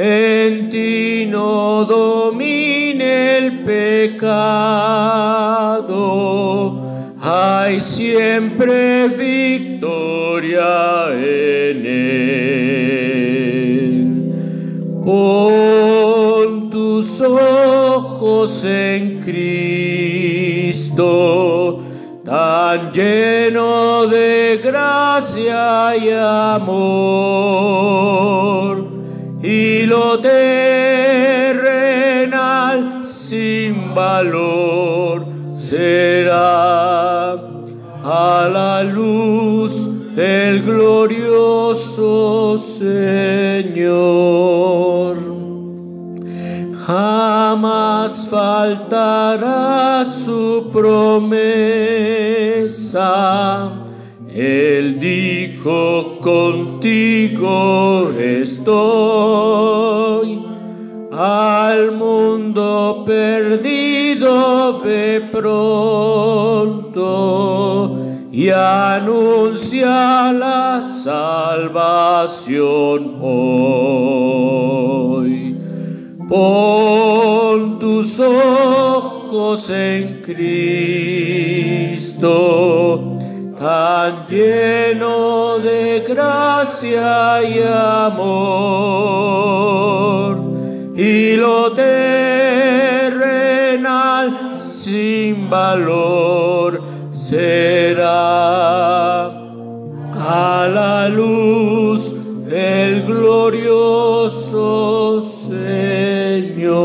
En 0.00 0.70
ti 0.70 1.26
no 1.28 1.84
domine 1.84 3.38
el 3.38 3.64
pecado, 3.64 4.30
hay 7.20 7.80
siempre 7.80 9.08
victoria 9.08 11.08
en 11.14 11.84
él. 11.84 12.62
Pon 15.04 16.70
tus 16.70 17.20
ojos 17.20 18.64
en 18.64 19.18
Cristo, 19.18 21.02
tan 22.24 22.92
lleno 22.92 24.06
de 24.06 24.60
gracia 24.62 25.96
y 25.96 26.12
amor, 26.12 26.78
lo 29.88 30.18
terrenal 30.20 31.58
sin 33.02 33.94
valor 33.94 35.26
será 35.54 37.32
a 38.04 38.48
la 38.52 38.82
luz 38.82 40.14
del 40.14 40.62
glorioso 40.62 42.58
Señor. 42.58 43.78
Jamás 46.86 48.28
faltará 48.30 50.04
su 50.04 50.70
promesa. 50.72 51.38
Contigo 56.20 58.10
estoy. 58.18 59.48
Al 61.12 61.92
mundo 61.92 63.02
perdido 63.04 64.80
ve 64.80 65.22
pronto 65.32 66.98
y 68.30 68.50
anuncia 68.50 70.32
la 70.32 70.80
salvación 70.80 72.18
hoy. 73.20 74.48
Pon 76.28 77.78
tus 77.78 78.20
ojos 78.20 79.70
en 79.70 80.22
Cristo, 80.22 81.98
tan 83.58 84.26
lleno 84.28 85.47
gracia 86.08 87.42
y 87.44 87.60
amor, 87.62 88.38
y 90.96 91.36
lo 91.36 91.72
terrenal 91.72 93.18
sin 94.54 95.50
valor 95.50 96.82
será 97.12 98.06
a 99.26 100.68
la 100.72 101.08
luz 101.10 102.12
del 102.46 103.02
glorioso 103.02 104.58
Señor. 105.22 106.78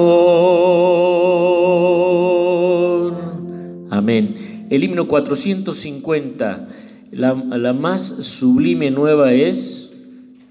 Amén. 3.90 4.68
El 4.70 4.84
himno 4.84 5.08
450, 5.08 6.68
la, 7.14 7.34
la 7.34 7.74
más 7.74 8.04
sublime 8.04 8.92
nueva 8.92 9.34
es 9.34 9.94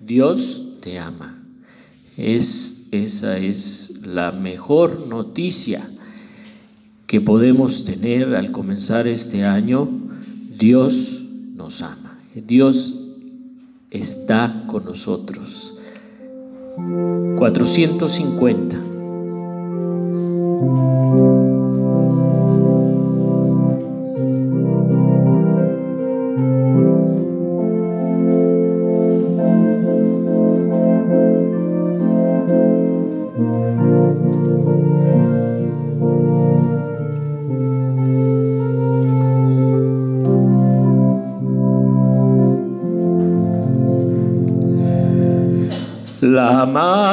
Dios 0.04 0.78
te 0.80 0.98
ama. 0.98 1.38
Es, 2.16 2.88
esa 2.92 3.38
es 3.38 4.02
la 4.06 4.32
mejor 4.32 5.06
noticia 5.06 5.88
que 7.06 7.20
podemos 7.20 7.84
tener 7.84 8.34
al 8.34 8.52
comenzar 8.52 9.06
este 9.06 9.44
año. 9.44 9.88
Dios 10.58 11.24
nos 11.54 11.82
ama. 11.82 12.18
Dios 12.34 13.16
está 13.90 14.64
con 14.66 14.84
nosotros. 14.84 15.74
450. 17.36 18.91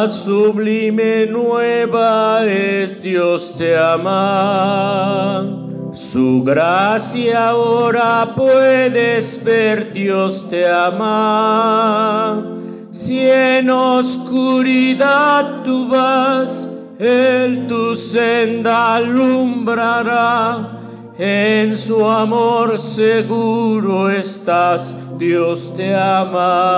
Sublime 0.09 1.27
nueva 1.27 2.45
es 2.45 3.01
Dios 3.01 3.55
te 3.57 3.77
ama. 3.77 5.45
Su 5.93 6.43
gracia 6.43 7.49
ahora 7.49 8.33
puedes 8.35 9.43
ver, 9.43 9.93
Dios 9.93 10.49
te 10.49 10.67
ama. 10.67 12.43
Si 12.91 13.19
en 13.19 13.69
oscuridad 13.69 15.63
tú 15.63 15.87
vas, 15.87 16.75
Él 16.99 17.67
tu 17.67 17.95
senda 17.95 18.95
alumbrará. 18.95 20.79
En 21.17 21.75
su 21.77 22.07
amor 22.07 22.79
seguro 22.79 24.09
estás, 24.09 25.17
Dios 25.17 25.73
te 25.75 25.95
ama. 25.95 26.69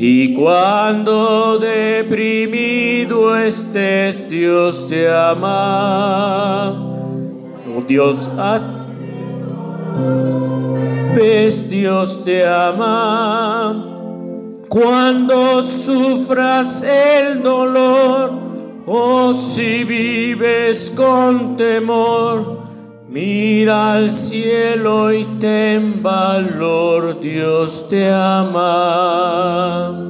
Y 0.00 0.32
cuando 0.32 1.58
deprimido 1.58 3.36
estés, 3.36 4.30
Dios 4.30 4.86
te 4.88 5.12
ama. 5.12 6.70
Oh 7.76 7.82
Dios, 7.82 8.30
haz. 8.38 8.70
Ves, 11.16 11.68
Dios 11.68 12.22
te 12.24 12.46
ama. 12.46 13.84
Cuando 14.68 15.64
sufras 15.64 16.84
el 16.84 17.42
dolor, 17.42 18.30
o 18.86 19.34
si 19.34 19.82
vives 19.82 20.94
con 20.96 21.56
temor, 21.56 22.67
Mira 23.10 23.94
al 23.94 24.10
cielo 24.10 25.10
y 25.10 25.24
ten 25.40 26.02
valor, 26.02 27.18
Dios 27.18 27.88
te 27.88 28.12
ama. 28.12 30.04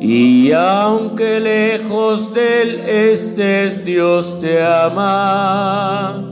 y 0.00 0.50
aunque 0.50 1.38
lejos 1.38 2.34
del 2.34 2.80
estés, 2.80 3.84
Dios 3.84 4.40
te 4.40 4.60
ama. 4.60 6.24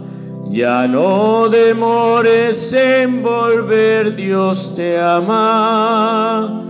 Ya 0.50 0.88
no 0.88 1.48
demores 1.48 2.72
en 2.72 3.22
volver, 3.22 4.16
Dios 4.16 4.74
te 4.74 4.98
ama. 5.00 6.64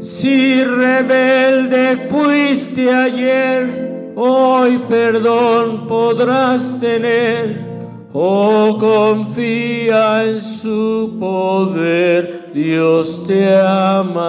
Si 0.00 0.62
rebelde 0.62 1.96
fuiste 2.08 2.92
ayer, 2.92 4.12
hoy 4.14 4.78
perdón 4.88 5.88
podrás 5.88 6.78
tener. 6.78 7.69
Oh, 8.12 8.76
confía 8.80 10.28
en 10.28 10.42
su 10.42 11.16
poder, 11.20 12.50
Dios 12.52 13.22
te 13.24 13.56
ama. 13.56 14.20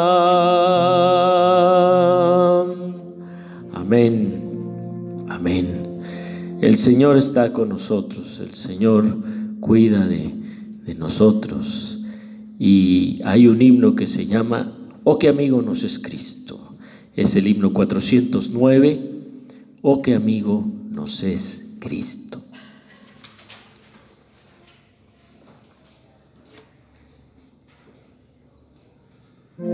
Amén, 3.74 5.25
amén. 5.28 6.00
El 6.62 6.78
Señor 6.78 7.18
está 7.18 7.51
con 7.54 7.69
nosotros, 7.69 8.39
el 8.39 8.54
Señor 8.54 9.04
cuida 9.60 10.06
de, 10.07 10.39
nosotros. 10.95 12.06
Y 12.60 13.19
hay 13.24 13.48
un 13.48 13.62
himno 13.62 13.95
que 13.95 14.06
se 14.06 14.27
llama 14.27 14.77
Oh, 15.04 15.18
qué 15.18 15.30
amigo 15.30 15.63
nos 15.63 15.84
es 15.84 15.98
Cristo. 15.98 16.60
Es 17.16 17.36
el 17.36 17.48
himno 17.48 17.74
409. 17.74 19.12
Oh, 19.81 20.04
qué 20.04 20.13
amigo 20.13 20.69
nos 20.92 21.24
es 21.24 21.77
Cristo. 21.80 22.40
Oh, 29.63 29.68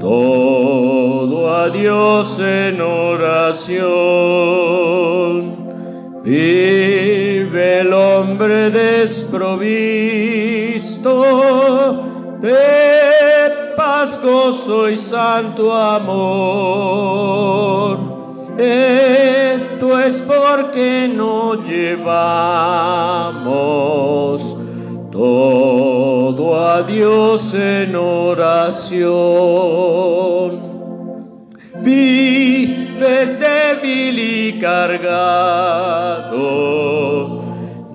todo 0.00 1.48
a 1.54 1.68
Dios 1.68 2.40
en 2.40 2.80
oración. 2.80 3.92
Vive 6.24 7.82
el 7.82 7.92
hombre 7.92 8.68
desprovisto 8.70 10.02
soy 14.06 14.96
santo 14.96 15.72
amor. 15.72 16.12
Esto 18.58 19.98
es 20.00 20.20
porque 20.22 21.08
no 21.14 21.62
llevamos 21.62 22.02
todo 25.10 26.58
a 26.58 26.82
Dios 26.82 27.54
en 27.54 27.94
oración. 27.94 29.02
Vives 31.80 33.40
débil 33.40 34.18
y 34.18 34.58
cargado 34.58 35.12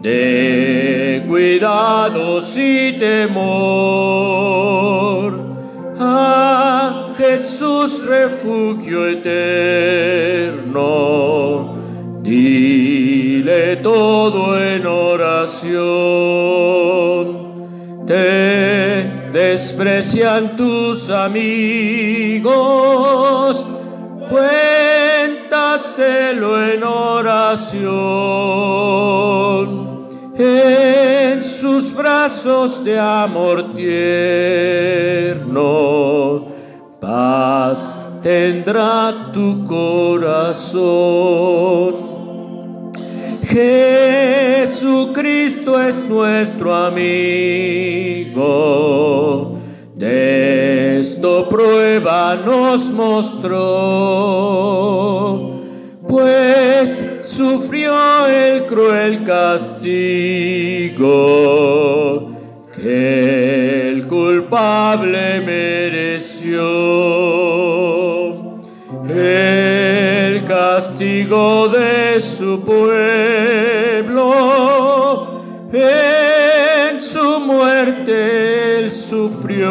de 0.01 1.25
cuidados 1.27 2.57
y 2.57 2.93
temor 2.93 4.26
Jesús 7.37 8.03
refugio 8.07 9.07
eterno, 9.07 10.65
dile 12.23 13.75
todo 13.75 14.59
en 14.59 14.87
oración. 14.87 15.77
Te 18.07 19.03
desprecian 19.31 20.55
tus 20.55 21.11
amigos, 21.11 22.47
cuéntaselo 24.31 25.79
en 26.71 26.83
oración. 26.83 27.67
En 30.39 31.43
sus 31.43 31.93
brazos 31.93 32.83
de 32.83 32.97
amor 32.97 33.75
tierno 33.75 34.87
tendrá 38.21 39.31
tu 39.33 39.65
corazón. 39.65 40.85
Jesucristo 43.43 45.81
es 45.81 46.07
nuestro 46.07 46.75
amigo, 46.75 48.37
de 49.95 50.99
esto 50.99 51.47
prueba 51.47 52.35
nos 52.45 52.91
mostró, 52.91 53.53
pues 56.07 57.19
sufrió 57.21 58.27
el 58.27 58.65
cruel 58.65 59.23
castigo 59.23 59.87
que 62.75 63.89
el 63.89 64.05
culpable 64.07 65.41
El 69.07 70.43
castigo 70.45 71.67
de 71.67 72.19
su 72.19 72.59
pueblo, 72.61 74.17
en 75.71 76.99
su 76.99 77.39
muerte 77.41 78.79
él 78.79 78.91
sufrió. 78.91 79.67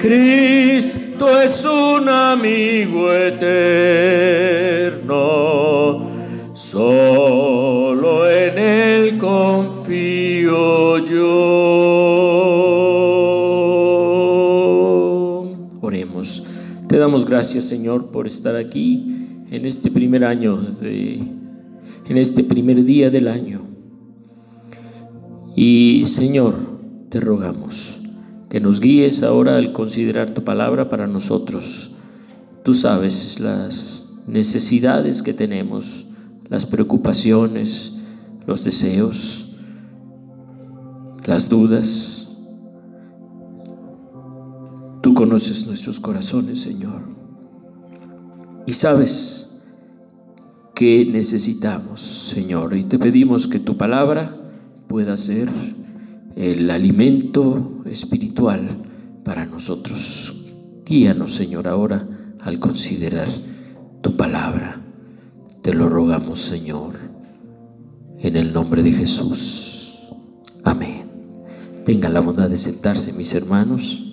Cristo 0.00 1.38
es 1.38 1.66
un 1.66 2.08
amigo 2.08 3.12
eterno, 3.12 3.98
solo 6.54 8.30
en 8.30 8.58
él 8.58 9.18
confío 9.18 11.04
yo. 11.04 12.17
Te 16.88 16.96
damos 16.96 17.26
gracias, 17.26 17.66
Señor, 17.66 18.06
por 18.06 18.26
estar 18.26 18.56
aquí 18.56 19.44
en 19.50 19.66
este 19.66 19.90
primer 19.90 20.24
año, 20.24 20.56
de, 20.56 21.16
en 22.08 22.16
este 22.16 22.44
primer 22.44 22.82
día 22.84 23.10
del 23.10 23.28
año. 23.28 23.60
Y, 25.54 26.04
Señor, 26.06 26.56
te 27.10 27.20
rogamos 27.20 28.00
que 28.48 28.60
nos 28.60 28.80
guíes 28.80 29.22
ahora 29.22 29.58
al 29.58 29.72
considerar 29.72 30.30
tu 30.30 30.44
palabra 30.44 30.88
para 30.88 31.06
nosotros. 31.06 31.96
Tú 32.64 32.72
sabes 32.72 33.38
las 33.38 34.22
necesidades 34.26 35.20
que 35.20 35.34
tenemos, 35.34 36.06
las 36.48 36.64
preocupaciones, 36.64 37.98
los 38.46 38.64
deseos, 38.64 39.56
las 41.26 41.50
dudas. 41.50 42.27
Tú 45.02 45.14
conoces 45.14 45.66
nuestros 45.66 46.00
corazones, 46.00 46.60
Señor. 46.60 47.02
Y 48.66 48.72
sabes 48.72 49.66
que 50.74 51.04
necesitamos, 51.06 52.00
Señor. 52.00 52.76
Y 52.76 52.84
te 52.84 52.98
pedimos 52.98 53.48
que 53.48 53.58
tu 53.58 53.76
palabra 53.76 54.36
pueda 54.86 55.16
ser 55.16 55.48
el 56.36 56.70
alimento 56.70 57.82
espiritual 57.84 58.68
para 59.24 59.44
nosotros. 59.44 60.46
Guíanos, 60.84 61.32
Señor, 61.32 61.68
ahora 61.68 62.06
al 62.40 62.58
considerar 62.58 63.28
tu 64.00 64.16
palabra. 64.16 64.80
Te 65.62 65.74
lo 65.74 65.88
rogamos, 65.88 66.40
Señor, 66.40 66.94
en 68.18 68.36
el 68.36 68.52
nombre 68.52 68.82
de 68.82 68.92
Jesús. 68.92 70.08
Amén. 70.64 71.10
Tengan 71.84 72.14
la 72.14 72.20
bondad 72.20 72.48
de 72.48 72.56
sentarse, 72.56 73.12
mis 73.12 73.34
hermanos. 73.34 74.07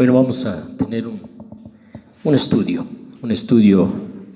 Bueno, 0.00 0.14
vamos 0.14 0.46
a 0.46 0.78
tener 0.78 1.06
un, 1.06 1.20
un 2.24 2.34
estudio, 2.34 2.86
un 3.20 3.30
estudio 3.30 3.86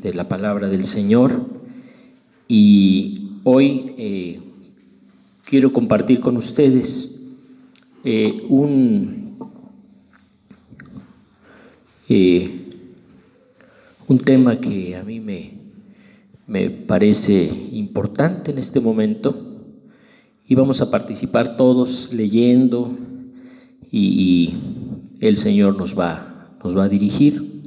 de 0.03 0.13
la 0.13 0.29
palabra 0.29 0.69
del 0.69 0.85
Señor. 0.85 1.43
Y 2.47 3.39
hoy 3.45 3.95
eh, 3.97 4.41
quiero 5.47 5.73
compartir 5.73 6.21
con 6.21 6.37
ustedes 6.37 7.33
eh, 8.05 8.45
un, 8.51 9.39
eh, 12.11 12.51
un 14.07 14.19
tema 14.19 14.61
que 14.61 14.97
a 14.97 15.03
mí 15.03 15.19
me, 15.19 15.53
me 16.47 16.69
parece 16.69 17.51
importante 17.73 18.51
en 18.51 18.59
este 18.59 18.81
momento. 18.81 19.63
Y 20.47 20.57
vamos 20.57 20.83
a 20.83 20.91
participar 20.91 21.57
todos 21.57 22.13
leyendo 22.13 22.95
y 23.91 24.53
el 25.29 25.39
Señor 25.39 25.77
nos 25.77 25.99
va, 25.99 26.55
nos 26.63 26.77
va 26.77 26.85
a 26.85 26.89
dirigir. 26.89 27.63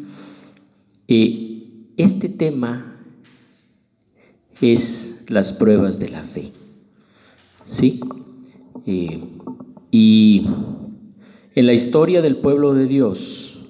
Eh, 1.07 1.93
este 1.97 2.29
tema 2.29 3.01
es 4.61 5.25
las 5.29 5.53
pruebas 5.53 5.99
de 5.99 6.09
la 6.09 6.21
fe. 6.21 6.51
¿Sí? 7.63 7.99
Eh, 8.85 9.19
y 9.89 10.45
en 11.55 11.65
la 11.65 11.73
historia 11.73 12.21
del 12.21 12.37
pueblo 12.37 12.75
de 12.75 12.85
Dios 12.85 13.65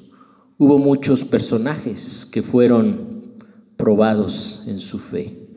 hubo 0.57 0.79
muchos 0.79 1.23
personajes 1.23 2.25
que 2.25 2.41
fueron 2.41 3.37
probados 3.77 4.63
en 4.67 4.79
su 4.79 4.99
fe. 4.99 5.47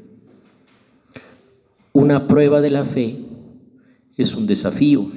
Una 1.93 2.29
prueba 2.29 2.61
de 2.61 2.71
la 2.71 2.85
fe 2.85 3.25
es 4.17 4.37
un 4.37 4.47
desafío, 4.47 5.11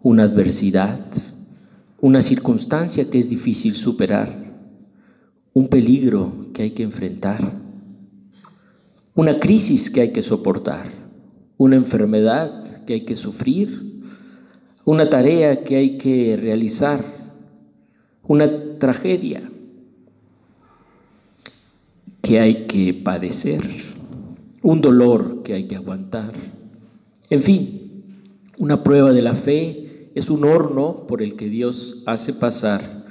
una 0.00 0.22
adversidad, 0.22 0.98
una 2.02 2.20
circunstancia 2.20 3.08
que 3.08 3.20
es 3.20 3.30
difícil 3.30 3.76
superar, 3.76 4.36
un 5.52 5.68
peligro 5.68 6.46
que 6.52 6.62
hay 6.62 6.70
que 6.72 6.82
enfrentar, 6.82 7.52
una 9.14 9.38
crisis 9.38 9.88
que 9.88 10.00
hay 10.00 10.12
que 10.12 10.20
soportar, 10.20 10.88
una 11.58 11.76
enfermedad 11.76 12.84
que 12.86 12.94
hay 12.94 13.04
que 13.04 13.14
sufrir, 13.14 14.02
una 14.84 15.08
tarea 15.08 15.62
que 15.62 15.76
hay 15.76 15.96
que 15.96 16.36
realizar, 16.36 17.04
una 18.24 18.50
tragedia 18.80 19.48
que 22.20 22.40
hay 22.40 22.66
que 22.66 22.94
padecer, 22.94 23.62
un 24.62 24.80
dolor 24.80 25.44
que 25.44 25.52
hay 25.52 25.68
que 25.68 25.76
aguantar, 25.76 26.32
en 27.30 27.40
fin, 27.40 28.02
una 28.58 28.82
prueba 28.82 29.12
de 29.12 29.22
la 29.22 29.34
fe 29.34 29.81
es 30.14 30.30
un 30.30 30.44
horno 30.44 31.06
por 31.06 31.22
el 31.22 31.36
que 31.36 31.48
Dios 31.48 32.02
hace 32.06 32.34
pasar 32.34 33.02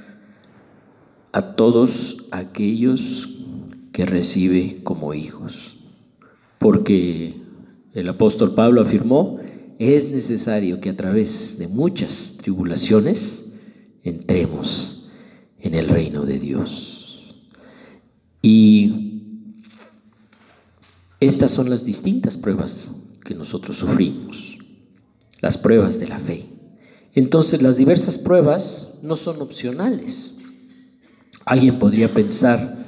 a 1.32 1.56
todos 1.56 2.28
aquellos 2.32 3.46
que 3.92 4.06
recibe 4.06 4.82
como 4.84 5.14
hijos. 5.14 5.80
Porque 6.60 7.42
el 7.94 8.10
apóstol 8.10 8.54
Pablo 8.54 8.82
afirmó, 8.82 9.40
es 9.80 10.12
necesario 10.12 10.80
que 10.80 10.90
a 10.90 10.96
través 10.96 11.58
de 11.58 11.68
muchas 11.68 12.38
tribulaciones 12.38 13.60
entremos 14.04 15.10
en 15.60 15.74
el 15.74 15.90
reino 15.90 16.26
de 16.26 16.40
Dios. 16.40 17.36
Y 18.42 19.22
estas 21.20 21.52
son 21.52 21.70
las 21.70 21.86
distintas 21.86 22.38
pruebas 22.38 23.10
que 23.24 23.36
nosotros 23.36 23.76
sufrimos, 23.76 24.58
las 25.42 25.58
pruebas 25.58 26.00
de 26.00 26.08
la 26.08 26.20
fe. 26.20 26.61
Entonces 27.14 27.62
las 27.62 27.78
diversas 27.78 28.18
pruebas 28.18 29.00
no 29.04 29.16
son 29.16 29.42
opcionales. 29.42 30.38
Alguien 31.46 31.80
podría 31.80 32.08
pensar 32.08 32.86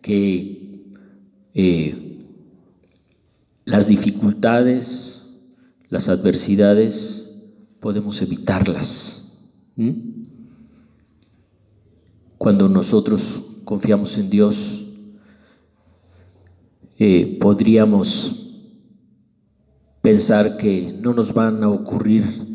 que 0.00 0.82
eh, 1.54 2.18
las 3.64 3.86
dificultades, 3.86 5.38
las 5.88 6.08
adversidades, 6.08 7.34
podemos 7.78 8.20
evitarlas. 8.22 9.50
Cuando 12.38 12.68
nosotros 12.68 13.60
confiamos 13.64 14.18
en 14.18 14.30
Dios, 14.30 14.86
eh, 16.98 17.38
podríamos 17.40 18.60
pensar 20.00 20.56
que 20.56 20.98
no 21.00 21.12
nos 21.14 21.32
van 21.32 21.62
a 21.62 21.68
ocurrir 21.68 22.51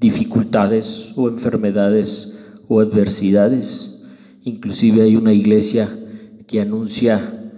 dificultades 0.00 1.12
o 1.16 1.28
enfermedades 1.28 2.38
o 2.68 2.80
adversidades. 2.80 4.04
Inclusive 4.44 5.02
hay 5.02 5.16
una 5.16 5.32
iglesia 5.32 5.88
que 6.46 6.60
anuncia, 6.60 7.52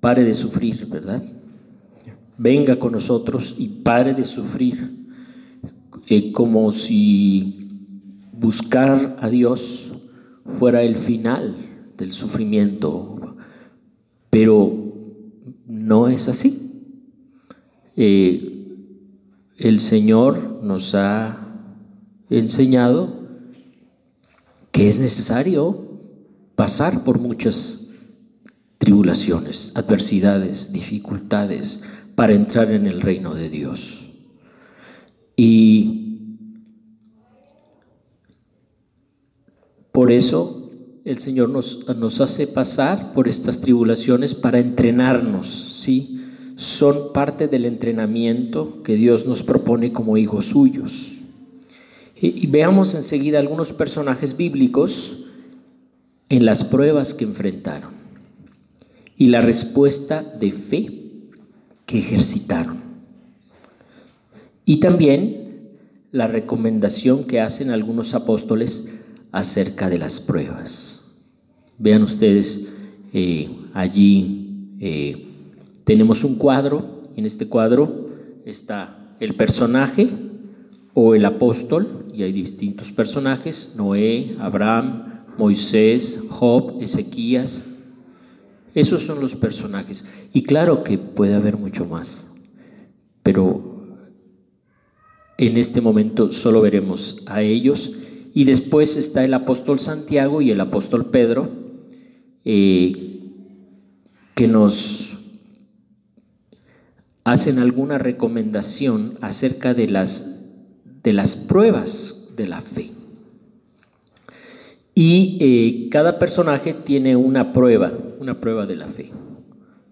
pare 0.00 0.24
de 0.24 0.34
sufrir, 0.34 0.86
¿verdad? 0.86 1.22
Venga 2.36 2.78
con 2.78 2.92
nosotros 2.92 3.56
y 3.58 3.68
pare 3.68 4.14
de 4.14 4.24
sufrir, 4.24 5.06
eh, 6.08 6.32
como 6.32 6.70
si 6.72 7.68
buscar 8.32 9.16
a 9.20 9.28
Dios 9.28 9.92
fuera 10.46 10.82
el 10.82 10.96
final 10.96 11.56
del 11.96 12.12
sufrimiento, 12.12 13.36
pero 14.30 14.92
no 15.66 16.08
es 16.08 16.28
así. 16.28 16.60
Eh, 17.96 18.50
el 19.56 19.78
Señor 19.78 20.60
nos 20.62 20.96
ha 20.96 21.43
enseñado 22.30 23.24
que 24.72 24.88
es 24.88 24.98
necesario 24.98 26.00
pasar 26.56 27.04
por 27.04 27.18
muchas 27.18 27.90
tribulaciones, 28.78 29.76
adversidades, 29.76 30.72
dificultades 30.72 31.84
para 32.14 32.34
entrar 32.34 32.70
en 32.70 32.86
el 32.86 33.00
reino 33.00 33.34
de 33.34 33.50
Dios. 33.50 34.12
Y 35.36 36.38
por 39.92 40.12
eso 40.12 40.70
el 41.04 41.18
Señor 41.18 41.50
nos, 41.50 41.96
nos 41.96 42.20
hace 42.20 42.46
pasar 42.46 43.12
por 43.12 43.28
estas 43.28 43.60
tribulaciones 43.60 44.34
para 44.34 44.58
entrenarnos, 44.58 45.46
¿sí? 45.48 46.20
Son 46.56 47.12
parte 47.12 47.48
del 47.48 47.64
entrenamiento 47.64 48.82
que 48.82 48.96
Dios 48.96 49.26
nos 49.26 49.42
propone 49.42 49.92
como 49.92 50.16
hijos 50.16 50.46
suyos. 50.46 51.13
Y, 52.20 52.46
veamos 52.46 52.94
enseguida 52.94 53.38
algunos 53.38 53.72
personajes 53.72 54.36
bíblicos 54.36 55.24
en 56.28 56.46
las 56.46 56.64
pruebas 56.64 57.12
que 57.14 57.24
enfrentaron 57.24 57.90
y 59.16 59.28
la 59.28 59.40
respuesta 59.40 60.22
de 60.22 60.52
fe 60.52 61.02
que 61.86 61.98
ejercitaron. 61.98 62.78
Y 64.64 64.78
también 64.80 65.44
la 66.10 66.26
recomendación 66.26 67.24
que 67.24 67.40
hacen 67.40 67.70
algunos 67.70 68.14
apóstoles 68.14 69.04
acerca 69.32 69.90
de 69.90 69.98
las 69.98 70.20
pruebas. 70.20 71.16
Vean 71.78 72.02
ustedes, 72.02 72.72
eh, 73.12 73.50
allí 73.74 74.76
eh, 74.80 75.26
tenemos 75.82 76.24
un 76.24 76.36
cuadro, 76.36 77.02
en 77.16 77.26
este 77.26 77.48
cuadro 77.48 78.10
está 78.44 79.14
el 79.20 79.34
personaje 79.34 80.08
o 80.94 81.14
el 81.14 81.24
apóstol, 81.24 82.03
y 82.14 82.22
hay 82.22 82.32
distintos 82.32 82.92
personajes, 82.92 83.74
Noé, 83.76 84.36
Abraham, 84.38 85.24
Moisés, 85.36 86.24
Job, 86.28 86.80
Ezequías. 86.80 87.70
Esos 88.74 89.02
son 89.02 89.20
los 89.20 89.34
personajes. 89.36 90.08
Y 90.32 90.44
claro 90.44 90.84
que 90.84 90.98
puede 90.98 91.34
haber 91.34 91.56
mucho 91.56 91.86
más, 91.86 92.34
pero 93.22 93.86
en 95.38 95.56
este 95.56 95.80
momento 95.80 96.32
solo 96.32 96.60
veremos 96.60 97.22
a 97.26 97.42
ellos. 97.42 97.92
Y 98.32 98.44
después 98.44 98.96
está 98.96 99.24
el 99.24 99.34
apóstol 99.34 99.78
Santiago 99.78 100.40
y 100.40 100.50
el 100.50 100.60
apóstol 100.60 101.10
Pedro, 101.10 101.50
eh, 102.44 103.20
que 104.34 104.48
nos 104.48 105.18
hacen 107.22 107.58
alguna 107.58 107.98
recomendación 107.98 109.18
acerca 109.20 109.72
de 109.72 109.88
las 109.88 110.33
de 111.04 111.12
las 111.12 111.36
pruebas 111.36 112.32
de 112.36 112.48
la 112.48 112.60
fe. 112.60 112.90
Y 114.94 115.38
eh, 115.40 115.88
cada 115.90 116.18
personaje 116.18 116.72
tiene 116.72 117.14
una 117.14 117.52
prueba, 117.52 117.92
una 118.18 118.40
prueba 118.40 118.66
de 118.66 118.76
la 118.76 118.88
fe. 118.88 119.10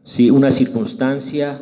¿Sí? 0.04 0.30
Una 0.30 0.50
circunstancia, 0.50 1.60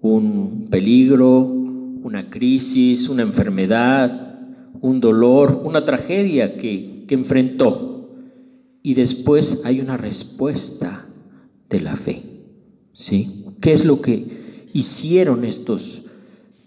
un 0.00 0.66
peligro, 0.70 1.42
una 1.42 2.28
crisis, 2.28 3.08
una 3.08 3.22
enfermedad, 3.22 4.38
un 4.80 5.00
dolor, 5.00 5.62
una 5.64 5.84
tragedia 5.84 6.56
que, 6.56 7.04
que 7.06 7.14
enfrentó. 7.14 8.10
Y 8.82 8.94
después 8.94 9.62
hay 9.64 9.80
una 9.80 9.96
respuesta 9.96 11.06
de 11.70 11.80
la 11.80 11.94
fe. 11.94 12.22
¿Sí? 12.92 13.44
¿Qué 13.60 13.72
es 13.72 13.84
lo 13.84 14.00
que 14.00 14.26
hicieron 14.72 15.44
estos 15.44 16.05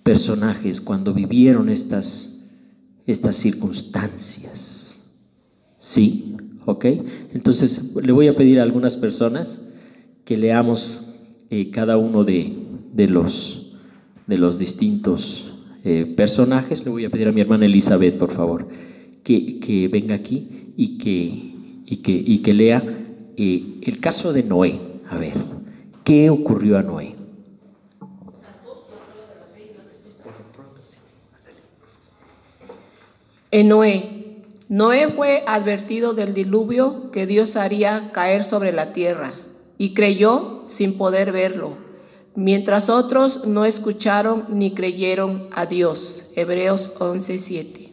personajes 0.03 0.82
cuando 0.82 1.13
vivieron 1.13 1.70
estas, 1.70 2.46
estas 3.06 3.36
circunstancias. 3.36 4.89
Sí, 5.77 6.36
ok. 6.65 6.86
Entonces 7.34 7.96
le 7.96 8.12
voy 8.12 8.27
a 8.27 8.36
pedir 8.36 8.60
a 8.60 8.63
algunas 8.63 8.98
personas 8.98 9.70
que 10.25 10.38
leamos 10.38 11.10
eh, 11.50 11.72
cada 11.72 11.98
uno 11.98 12.24
de, 12.24 12.56
los, 13.08 13.74
de 14.27 14.38
los 14.38 14.60
distintos 14.60 15.53
eh, 15.84 16.13
personajes. 16.15 16.84
Le 16.86 16.91
voy 16.91 17.06
a 17.06 17.10
pedir 17.10 17.27
a 17.27 17.32
mi 17.32 17.41
hermana 17.41 17.65
Elizabeth, 17.65 18.18
por 18.18 18.32
favor, 18.32 18.68
que, 19.24 19.89
venga 19.91 20.15
aquí 20.15 20.74
y 20.75 20.98
que, 20.98 21.53
y 21.86 21.98
que, 21.98 22.12
y 22.12 22.38
que 22.39 22.53
lea 22.53 22.84
eh, 23.38 23.79
el 23.82 24.00
caso 24.00 24.34
de 24.34 24.44
Noé. 24.44 24.79
A 25.08 25.18
ver, 25.18 25.34
¿qué 26.03 26.29
ocurrió 26.29 26.77
a 26.77 26.84
Noé? 26.84 27.18
En 33.51 33.70
Noé. 33.70 34.44
Noé 34.68 35.08
fue 35.08 35.44
advertido 35.48 36.13
del 36.13 36.36
diluvio 36.36 37.10
que 37.10 37.25
Dios 37.25 37.56
haría 37.56 38.12
caer 38.12 38.44
sobre 38.44 38.72
la 38.72 38.94
tierra 38.94 39.34
y 39.79 39.96
creyó 39.96 40.63
sin 40.68 41.00
poder 41.00 41.32
verlo, 41.32 41.74
mientras 42.36 42.91
otros 42.91 43.48
no 43.48 43.65
escucharon 43.65 44.46
ni 44.50 44.75
creyeron 44.75 45.50
a 45.51 45.65
Dios. 45.65 46.29
Hebreos 46.36 46.94
11:7. 47.00 47.89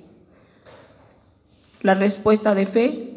La 1.81 1.95
respuesta 1.95 2.55
de 2.55 2.67
fe 2.67 3.15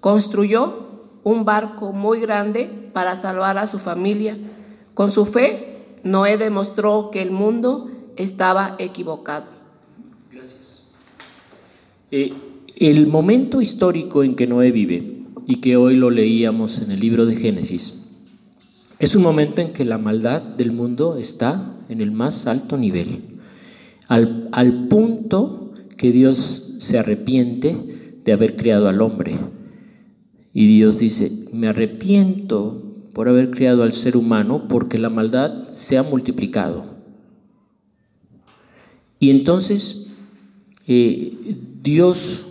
construyó 0.00 0.88
un 1.24 1.46
barco 1.46 1.94
muy 1.94 2.20
grande 2.20 2.90
para 2.92 3.16
salvar 3.16 3.56
a 3.56 3.66
su 3.66 3.78
familia. 3.78 4.36
Con 4.92 5.10
su 5.10 5.24
fe, 5.24 5.78
Noé 6.02 6.36
demostró 6.36 7.10
que 7.10 7.22
el 7.22 7.30
mundo 7.30 7.88
estaba 8.16 8.74
equivocado. 8.78 9.57
Eh, 12.10 12.32
el 12.76 13.06
momento 13.06 13.60
histórico 13.60 14.24
en 14.24 14.34
que 14.34 14.46
Noé 14.46 14.72
vive, 14.72 15.24
y 15.46 15.56
que 15.56 15.76
hoy 15.76 15.96
lo 15.96 16.10
leíamos 16.10 16.80
en 16.80 16.90
el 16.90 17.00
libro 17.00 17.26
de 17.26 17.36
Génesis, 17.36 18.04
es 18.98 19.14
un 19.14 19.22
momento 19.22 19.60
en 19.60 19.72
que 19.72 19.84
la 19.84 19.98
maldad 19.98 20.42
del 20.42 20.72
mundo 20.72 21.16
está 21.18 21.74
en 21.88 22.00
el 22.00 22.10
más 22.10 22.46
alto 22.46 22.76
nivel, 22.76 23.20
al, 24.08 24.48
al 24.52 24.88
punto 24.88 25.72
que 25.96 26.12
Dios 26.12 26.74
se 26.78 26.98
arrepiente 26.98 27.76
de 28.24 28.32
haber 28.32 28.56
creado 28.56 28.88
al 28.88 29.02
hombre. 29.02 29.38
Y 30.54 30.66
Dios 30.66 30.98
dice, 30.98 31.30
me 31.52 31.68
arrepiento 31.68 32.82
por 33.12 33.28
haber 33.28 33.50
creado 33.50 33.82
al 33.82 33.92
ser 33.92 34.16
humano 34.16 34.66
porque 34.68 34.98
la 34.98 35.10
maldad 35.10 35.68
se 35.68 35.98
ha 35.98 36.02
multiplicado. 36.02 36.96
Y 39.20 39.30
entonces 39.30 40.08
eh, 40.86 41.56
Dios 41.90 42.48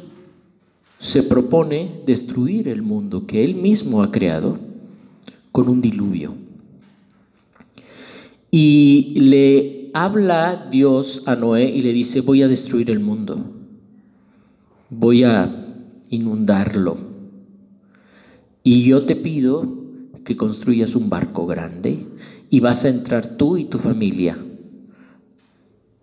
se 0.98 1.22
propone 1.22 2.02
destruir 2.08 2.68
el 2.68 2.82
mundo 2.82 3.28
que 3.28 3.44
Él 3.44 3.54
mismo 3.54 4.02
ha 4.02 4.12
creado 4.12 4.58
con 5.52 5.70
un 5.70 5.80
diluvio. 5.80 6.34
Y 8.50 9.14
le 9.20 9.92
habla 9.94 10.68
Dios 10.72 11.22
a 11.28 11.36
Noé 11.36 11.70
y 11.70 11.84
le 11.84 11.94
dice, 11.94 12.22
voy 12.22 12.42
a 12.42 12.48
destruir 12.48 12.90
el 12.90 13.00
mundo, 13.00 13.46
voy 14.90 15.24
a 15.24 15.68
inundarlo. 16.10 16.98
Y 18.64 18.86
yo 18.86 19.06
te 19.06 19.16
pido 19.16 19.72
que 20.24 20.36
construyas 20.36 20.96
un 20.96 21.12
barco 21.12 21.46
grande 21.46 22.08
y 22.50 22.60
vas 22.60 22.86
a 22.86 22.90
entrar 22.90 23.38
tú 23.38 23.56
y 23.58 23.66
tu 23.66 23.78
familia. 23.78 24.36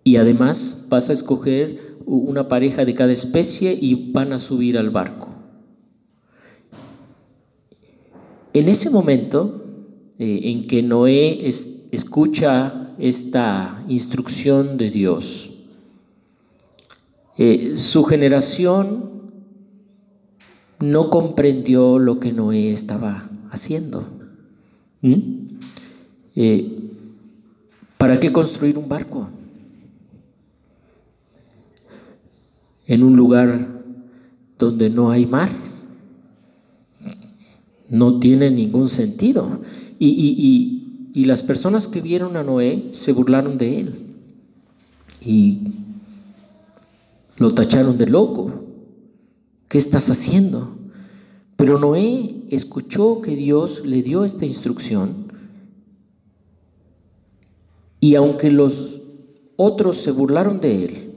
Y 0.05 0.15
además 0.15 0.87
vas 0.89 1.09
a 1.09 1.13
escoger 1.13 1.84
una 2.05 2.47
pareja 2.47 2.85
de 2.85 2.93
cada 2.93 3.11
especie 3.11 3.77
y 3.79 4.11
van 4.11 4.33
a 4.33 4.39
subir 4.39 4.77
al 4.77 4.89
barco. 4.89 5.29
En 8.53 8.69
ese 8.69 8.89
momento 8.89 9.63
eh, 10.17 10.39
en 10.43 10.67
que 10.67 10.81
Noé 10.81 11.47
escucha 11.47 12.93
esta 12.97 13.83
instrucción 13.87 14.77
de 14.77 14.89
Dios, 14.91 15.55
eh, 17.37 17.73
su 17.75 18.05
generación 18.05 19.15
no 20.79 21.09
comprendió 21.09 21.99
lo 21.99 22.19
que 22.19 22.31
Noé 22.31 22.71
estaba 22.71 23.29
haciendo. 23.51 24.05
¿Mm? 25.01 25.19
Eh, 26.35 26.79
¿Para 27.97 28.19
qué 28.19 28.31
construir 28.31 28.77
un 28.77 28.87
barco? 28.87 29.29
En 32.87 33.03
un 33.03 33.15
lugar 33.15 33.83
donde 34.57 34.89
no 34.89 35.11
hay 35.11 35.25
mar. 35.25 35.49
No 37.89 38.19
tiene 38.19 38.51
ningún 38.51 38.89
sentido. 38.89 39.61
Y, 39.99 40.71
las 41.25 41.43
personas 41.43 41.87
que 41.87 42.01
vieron 42.01 42.37
a 42.37 42.43
Noé 42.43 42.89
se 42.91 43.11
burlaron 43.13 43.57
de 43.57 43.79
él 43.79 43.95
y 45.25 45.59
lo 47.37 47.55
tacharon 47.55 47.97
de 47.97 48.05
loco. 48.05 48.51
¿Qué 49.67 49.77
estás 49.77 50.09
haciendo? 50.09 50.75
Pero 51.55 51.79
Noé 51.79 52.43
escuchó 52.51 53.21
que 53.21 53.35
Dios 53.35 53.85
le 53.85 54.03
dio 54.03 54.23
esta 54.23 54.45
instrucción 54.45 55.25
y 58.05 58.13
aunque 58.13 58.51
los 58.51 59.01
otros 59.55 59.97
se 59.97 60.11
burlaron 60.11 60.59
de 60.59 60.85
él, 60.85 61.13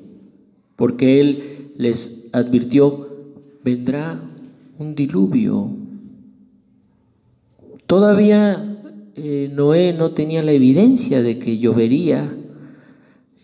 porque 0.75 1.21
él 1.21 1.58
les 1.79 2.29
advirtió, 2.33 3.09
vendrá 3.65 4.21
un 4.79 4.95
diluvio. 4.97 5.71
Todavía 7.87 8.81
eh, 9.15 9.51
Noé 9.55 9.95
no 9.97 10.11
tenía 10.11 10.43
la 10.43 10.53
evidencia 10.53 11.23
de 11.23 11.39
que 11.39 11.59
llovería 11.59 12.37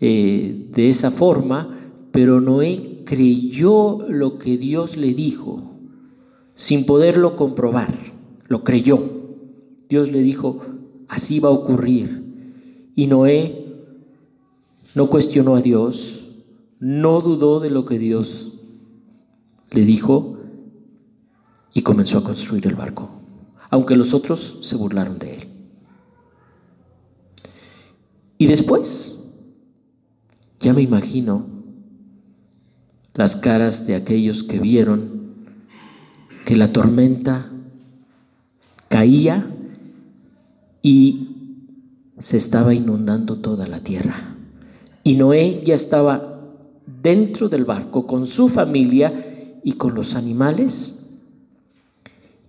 eh, 0.01 0.67
de 0.69 0.89
esa 0.89 1.11
forma, 1.11 1.89
pero 2.11 2.41
Noé 2.41 3.03
creyó 3.05 4.05
lo 4.09 4.37
que 4.37 4.57
Dios 4.57 4.97
le 4.97 5.13
dijo, 5.13 5.79
sin 6.55 6.85
poderlo 6.85 7.37
comprobar, 7.37 7.93
lo 8.49 8.65
creyó. 8.65 9.01
Dios 9.87 10.11
le 10.11 10.21
dijo, 10.21 10.59
así 11.07 11.39
va 11.39 11.49
a 11.49 11.53
ocurrir. 11.53 12.91
Y 12.95 13.07
Noé 13.07 13.65
no 14.93 15.09
cuestionó 15.09 15.55
a 15.55 15.61
Dios, 15.61 16.24
no 16.79 17.21
dudó 17.21 17.59
de 17.59 17.69
lo 17.69 17.85
que 17.85 17.99
Dios 17.99 18.53
le 19.71 19.85
dijo 19.85 20.37
y 21.73 21.81
comenzó 21.81 22.19
a 22.19 22.23
construir 22.23 22.67
el 22.67 22.75
barco, 22.75 23.09
aunque 23.69 23.95
los 23.95 24.13
otros 24.13 24.59
se 24.63 24.75
burlaron 24.75 25.19
de 25.19 25.35
él. 25.35 25.47
Y 28.37 28.47
después, 28.47 29.35
ya 30.59 30.73
me 30.73 30.81
imagino 30.81 31.45
las 33.13 33.37
caras 33.37 33.87
de 33.87 33.95
aquellos 33.95 34.43
que 34.43 34.59
vieron 34.59 35.35
que 36.45 36.55
la 36.55 36.71
tormenta 36.71 37.51
caía 38.87 39.49
y 40.81 41.29
se 42.17 42.37
estaba 42.37 42.73
inundando 42.73 43.37
toda 43.37 43.67
la 43.67 43.79
tierra. 43.79 44.35
Y 45.03 45.15
Noé 45.15 45.63
ya 45.65 45.75
estaba 45.75 46.34
dentro 47.05 47.49
del 47.49 47.65
barco 47.65 48.07
con 48.07 48.25
su 48.25 48.49
familia 48.49 49.13
y 49.63 49.73
con 49.73 49.93
los 49.93 50.15
animales. 50.15 51.19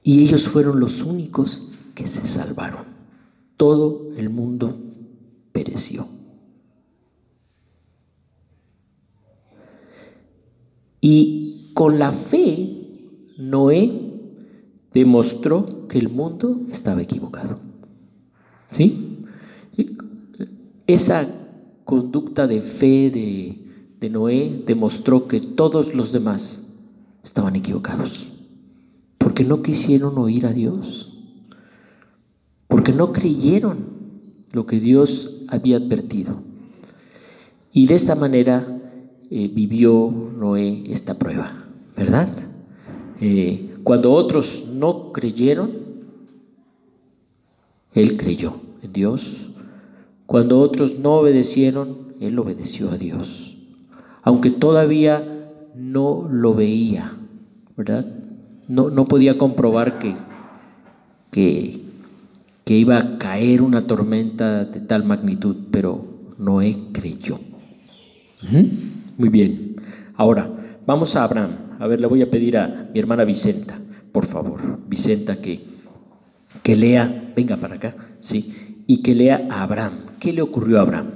Y 0.03 0.23
ellos 0.23 0.49
fueron 0.49 0.81
los 0.81 1.03
únicos 1.03 1.73
que 1.95 2.07
se 2.07 2.27
salvaron. 2.27 2.87
Todo 3.59 4.09
el 4.17 4.31
mundo 4.31 4.75
pereció. 5.53 6.07
Y 11.03 11.73
con 11.75 11.99
la 11.99 12.11
fe, 12.11 12.79
Noé 13.37 13.93
demostró 14.95 15.87
que 15.87 15.99
el 15.99 16.09
mundo 16.09 16.63
estaba 16.73 17.03
equivocado. 17.03 17.59
¿Sí? 18.71 19.19
Esa 20.87 21.29
conducta 21.85 22.47
de 22.47 22.63
fe, 22.63 23.11
de 23.11 23.66
de 24.01 24.11
Noé 24.11 24.63
demostró 24.67 25.27
que 25.27 25.41
todos 25.41 25.95
los 25.95 26.13
demás 26.13 26.75
estaban 27.23 27.57
equivocados, 27.57 28.33
porque 29.19 29.45
no 29.45 29.63
quisieron 29.63 30.19
oír 30.19 30.47
a 30.47 30.53
Dios, 30.53 31.19
porque 32.69 32.93
no 32.93 33.13
creyeron 33.13 33.79
lo 34.53 34.67
que 34.67 34.81
Dios 34.81 35.43
había 35.49 35.79
advertido. 35.79 36.43
Y 37.73 37.87
de 37.87 37.95
esta 37.95 38.15
manera 38.15 38.67
eh, 39.31 39.51
vivió 39.53 40.11
Noé 40.37 40.85
esta 40.89 41.15
prueba, 41.15 41.67
¿verdad? 41.97 42.29
Eh, 43.21 43.77
cuando 43.83 44.13
otros 44.13 44.71
no 44.75 45.13
creyeron, 45.13 45.73
él 47.93 48.17
creyó 48.17 48.55
en 48.83 48.93
Dios. 48.93 49.49
Cuando 50.27 50.61
otros 50.61 50.99
no 50.99 51.15
obedecieron, 51.15 52.15
él 52.21 52.39
obedeció 52.39 52.91
a 52.91 52.99
Dios 52.99 53.56
aunque 54.27 54.51
todavía 54.51 55.25
no 55.75 56.29
lo 56.31 56.55
veía, 56.55 57.13
¿verdad? 57.77 58.05
no, 58.69 58.91
no 58.91 59.05
podía 59.05 59.39
comprobar 59.39 59.99
que, 59.99 60.15
que, 61.31 61.81
que 62.65 62.77
iba 62.77 62.99
a 62.99 63.19
caer 63.19 63.63
una 63.63 63.83
tormenta 63.83 64.65
de 64.65 64.81
tal 64.81 65.05
magnitud, 65.05 65.57
pero 65.71 66.05
Noé 66.39 66.77
creyó. 66.93 67.39
Muy 69.17 69.29
bien. 69.29 69.77
Ahora, 70.17 70.51
vamos 70.87 71.17
a 71.17 71.25
Abraham. 71.25 71.53
A 71.79 71.87
ver, 71.87 72.01
le 72.01 72.07
voy 72.07 72.23
a 72.23 72.31
pedir 72.31 72.57
a 72.57 72.89
mi 72.93 72.99
hermana 72.99 73.25
Vicenta, 73.25 73.79
por 74.13 74.25
favor, 74.25 74.81
Vicenta, 74.89 75.37
que, 75.37 75.63
que 76.63 76.75
lea, 76.75 77.33
venga 77.37 77.57
para 77.59 77.77
acá, 77.77 77.95
sí, 78.21 78.83
y 78.87 79.03
que 79.03 79.15
lea 79.15 79.47
a 79.51 79.63
Abraham. 79.63 79.93
¿Qué 80.19 80.33
le 80.33 80.43
ocurrió 80.43 80.79
a 80.79 80.83
Abraham? 80.83 81.11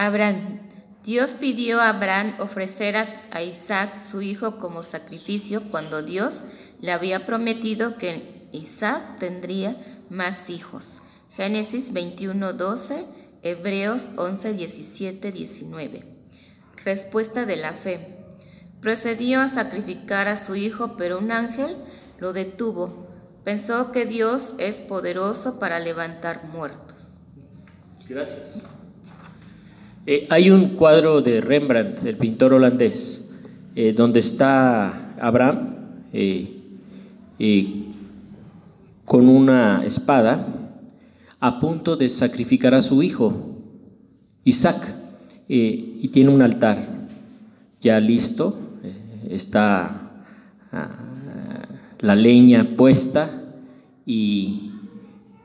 Abraham, 0.00 0.60
Dios 1.02 1.32
pidió 1.32 1.80
a 1.80 1.88
Abraham 1.88 2.36
ofrecer 2.38 2.94
a 2.96 3.42
Isaac 3.42 4.00
su 4.00 4.22
hijo 4.22 4.56
como 4.58 4.84
sacrificio 4.84 5.60
cuando 5.72 6.02
Dios 6.02 6.42
le 6.78 6.92
había 6.92 7.26
prometido 7.26 7.98
que 7.98 8.48
Isaac 8.52 9.18
tendría 9.18 9.76
más 10.08 10.50
hijos. 10.50 10.98
Génesis 11.30 11.92
21, 11.92 12.52
12, 12.52 13.06
Hebreos 13.42 14.10
11, 14.16 14.52
17, 14.52 15.32
19. 15.32 16.04
Respuesta 16.84 17.44
de 17.44 17.56
la 17.56 17.72
fe. 17.72 18.14
Procedió 18.80 19.40
a 19.40 19.48
sacrificar 19.48 20.28
a 20.28 20.36
su 20.36 20.54
hijo, 20.54 20.96
pero 20.96 21.18
un 21.18 21.32
ángel 21.32 21.76
lo 22.20 22.32
detuvo. 22.32 23.08
Pensó 23.42 23.90
que 23.90 24.06
Dios 24.06 24.52
es 24.58 24.78
poderoso 24.78 25.58
para 25.58 25.80
levantar 25.80 26.44
muertos. 26.44 27.14
Gracias. 28.08 28.77
Eh, 30.10 30.26
hay 30.30 30.50
un 30.50 30.70
cuadro 30.70 31.20
de 31.20 31.42
Rembrandt, 31.42 32.02
el 32.06 32.16
pintor 32.16 32.54
holandés, 32.54 33.30
eh, 33.76 33.92
donde 33.92 34.20
está 34.20 35.12
Abraham 35.20 35.74
eh, 36.14 36.62
con 39.04 39.28
una 39.28 39.84
espada 39.84 40.46
a 41.38 41.60
punto 41.60 41.94
de 41.96 42.08
sacrificar 42.08 42.72
a 42.72 42.80
su 42.80 43.02
hijo, 43.02 43.58
Isaac, 44.44 44.94
y 45.46 46.08
tiene 46.08 46.30
un 46.30 46.40
altar 46.40 46.78
ya 47.82 48.00
listo, 48.00 48.58
está 49.28 50.22
ah, 50.72 51.66
la 52.00 52.16
leña 52.16 52.64
puesta 52.64 53.30
y, 54.06 54.72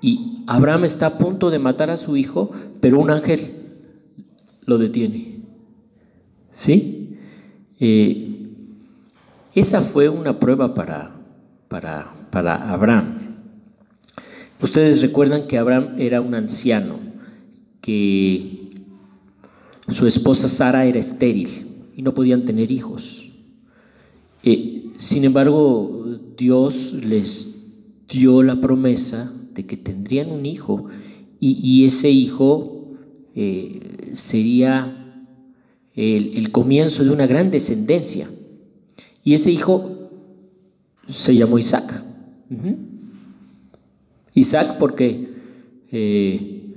y 0.01 0.41
Abraham 0.47 0.85
está 0.85 1.07
a 1.07 1.17
punto 1.17 1.49
de 1.49 1.59
matar 1.59 1.89
a 1.89 1.97
su 1.97 2.15
hijo, 2.15 2.49
pero 2.79 3.01
un 3.01 3.11
ángel 3.11 3.62
lo 4.65 4.77
detiene. 4.77 5.41
¿Sí? 6.49 7.17
Eh, 7.79 8.29
esa 9.55 9.81
fue 9.81 10.09
una 10.09 10.39
prueba 10.39 10.73
para, 10.73 11.15
para, 11.67 12.13
para 12.31 12.71
Abraham. 12.71 13.19
Ustedes 14.61 15.01
recuerdan 15.01 15.47
que 15.47 15.57
Abraham 15.57 15.95
era 15.97 16.21
un 16.21 16.33
anciano, 16.35 16.97
que 17.81 18.71
su 19.89 20.07
esposa 20.07 20.47
Sara 20.47 20.85
era 20.85 20.99
estéril 20.99 21.49
y 21.95 22.01
no 22.01 22.13
podían 22.13 22.45
tener 22.45 22.71
hijos. 22.71 23.29
Eh, 24.43 24.91
sin 24.95 25.25
embargo, 25.25 26.05
Dios 26.37 26.93
les 27.05 27.53
dio 28.07 28.43
la 28.43 28.61
promesa 28.61 29.31
de 29.53 29.65
que 29.65 29.77
tendrían 29.77 30.31
un 30.31 30.45
hijo 30.45 30.85
y, 31.39 31.83
ese 31.85 32.09
hijo 32.09 32.95
eh, 33.35 33.81
sería 34.13 35.03
el, 35.95 36.51
comienzo 36.51 37.03
de 37.03 37.11
una 37.11 37.27
gran 37.27 37.51
descendencia. 37.51 38.29
Y 39.23 39.33
ese 39.33 39.51
hijo 39.51 40.09
se 41.07 41.35
llamó 41.35 41.57
Isaac. 41.57 42.03
Isaac 44.33 44.77
porque 44.79 45.29
eh, 45.91 46.75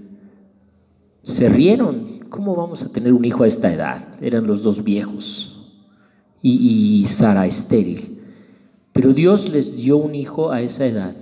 se 1.22 1.48
rieron. 1.48 2.16
¿Cómo 2.28 2.54
vamos 2.56 2.82
a 2.82 2.92
tener 2.92 3.12
un 3.12 3.24
hijo 3.24 3.44
a 3.44 3.46
esta 3.46 3.72
edad? 3.72 4.02
Eran 4.20 4.46
los 4.46 4.62
dos 4.62 4.84
viejos 4.84 5.72
y, 6.42 7.00
y 7.00 7.06
Sara 7.06 7.46
estéril. 7.46 8.20
Pero 8.92 9.12
Dios 9.12 9.50
les 9.50 9.76
dio 9.76 9.96
un 9.96 10.14
hijo 10.14 10.50
a 10.50 10.62
esa 10.62 10.86
edad. 10.86 11.16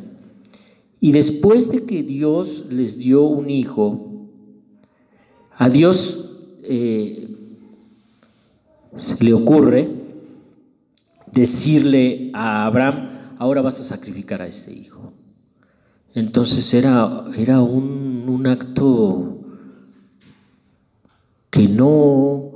Y 1.00 1.12
después 1.12 1.70
de 1.70 1.84
que 1.84 2.02
Dios 2.02 2.66
les 2.70 2.98
dio 2.98 3.22
un 3.24 3.50
hijo, 3.50 4.13
a 5.56 5.68
Dios 5.68 6.38
eh, 6.62 7.28
se 8.94 9.24
le 9.24 9.32
ocurre 9.32 9.90
decirle 11.32 12.30
a 12.32 12.66
Abraham, 12.66 13.10
ahora 13.38 13.62
vas 13.62 13.80
a 13.80 13.84
sacrificar 13.84 14.40
a 14.40 14.46
este 14.46 14.72
hijo. 14.72 15.12
Entonces 16.14 16.72
era, 16.74 17.24
era 17.36 17.60
un, 17.60 18.26
un 18.28 18.46
acto 18.46 19.40
que 21.50 21.68
no 21.68 22.52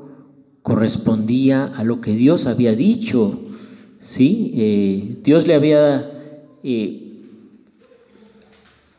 correspondía 0.62 1.66
a 1.66 1.82
lo 1.82 2.00
que 2.00 2.14
Dios 2.14 2.46
había 2.46 2.74
dicho. 2.74 3.40
¿sí? 3.98 4.52
Eh, 4.54 5.18
Dios 5.24 5.46
le 5.46 5.54
había 5.54 6.10
eh, 6.62 7.22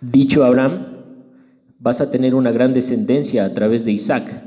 dicho 0.01 0.43
a 0.43 0.47
Abraham, 0.47 0.88
vas 1.79 2.01
a 2.01 2.11
tener 2.11 2.35
una 2.35 2.51
gran 2.51 2.73
descendencia 2.73 3.45
a 3.45 3.53
través 3.53 3.85
de 3.85 3.93
Isaac. 3.93 4.43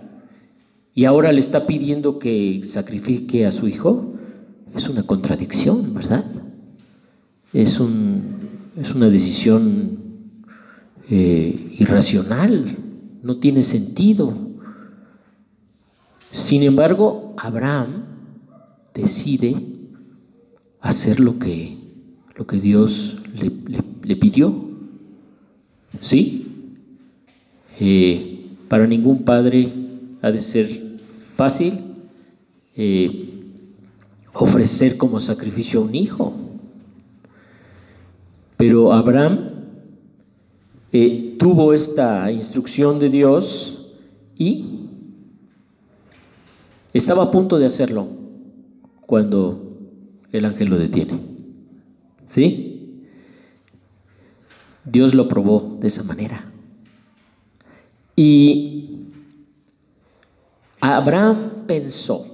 Y 0.95 1.07
ahora 1.07 1.33
le 1.33 1.41
está 1.41 1.67
pidiendo 1.67 2.19
que 2.19 2.61
sacrifique 2.65 3.47
a 3.47 3.53
su 3.53 3.67
hijo. 3.67 4.15
Es 4.75 4.89
una 4.89 5.03
contradicción, 5.03 5.95
¿verdad? 5.95 6.25
Es, 7.53 7.81
un, 7.81 8.49
es 8.77 8.95
una 8.95 9.09
decisión 9.09 9.99
eh, 11.11 11.75
irracional, 11.79 12.77
no 13.23 13.39
tiene 13.39 13.63
sentido. 13.63 14.35
Sin 16.31 16.63
embargo, 16.63 17.35
Abraham 17.39 18.05
decide 18.95 19.57
hacer 20.81 21.21
lo 21.21 21.39
que, 21.39 21.79
lo 22.37 22.47
que 22.47 22.59
Dios 22.59 23.23
le, 23.35 23.53
le 24.03 24.17
pidió. 24.17 24.71
¿Sí? 26.01 26.42
Eh, 27.81 28.57
para 28.69 28.87
ningún 28.87 29.25
padre 29.25 29.73
ha 30.21 30.31
de 30.31 30.41
ser 30.41 30.69
fácil 31.35 31.79
eh, 32.77 33.33
ofrecer 34.33 34.97
como 34.97 35.21
sacrificio 35.21 35.81
a 35.81 35.85
un 35.85 35.95
hijo. 35.95 36.33
Pero 38.57 38.93
Abraham 38.93 39.51
eh, 40.93 41.37
tuvo 41.39 41.73
esta 41.73 42.31
instrucción 42.31 42.99
de 42.99 43.09
Dios 43.09 43.95
y 44.37 44.67
estaba 46.93 47.25
a 47.25 47.31
punto 47.31 47.59
de 47.59 47.67
hacerlo 47.67 48.07
cuando 49.07 49.79
el 50.31 50.45
ángel 50.45 50.69
lo 50.69 50.79
detiene. 50.79 51.19
¿Sí? 52.27 53.05
Dios 54.85 55.15
lo 55.15 55.29
probó 55.29 55.79
de 55.81 55.89
esa 55.89 56.05
manera. 56.05 56.52
Y 58.17 59.09
Abraham 60.81 61.65
pensó 61.67 62.27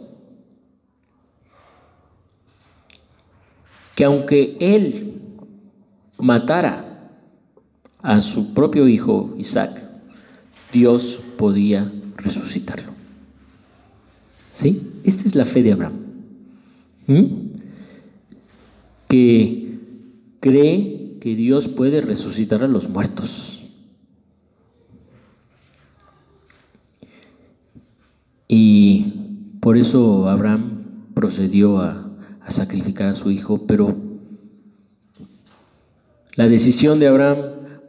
que 3.94 4.04
aunque 4.04 4.56
él 4.60 5.20
matara 6.18 7.10
a 8.00 8.20
su 8.20 8.54
propio 8.54 8.88
hijo 8.88 9.34
Isaac, 9.38 9.82
Dios 10.72 11.32
podía 11.36 11.90
resucitarlo. 12.16 12.92
¿Sí? 14.52 15.00
Esta 15.04 15.24
es 15.24 15.34
la 15.34 15.44
fe 15.44 15.62
de 15.62 15.72
Abraham. 15.72 15.94
Que 19.08 19.78
cree 20.40 21.18
que 21.20 21.34
Dios 21.34 21.68
puede 21.68 22.00
resucitar 22.00 22.62
a 22.62 22.68
los 22.68 22.88
muertos. 22.88 23.66
Y 28.46 29.57
por 29.68 29.76
eso 29.76 30.30
Abraham 30.30 31.10
procedió 31.12 31.76
a, 31.76 32.10
sacrificar 32.48 33.08
a 33.08 33.12
su 33.12 33.30
hijo, 33.30 33.66
pero 33.66 33.94
la 36.36 36.48
decisión 36.48 36.98
de 36.98 37.06
Abraham 37.06 37.36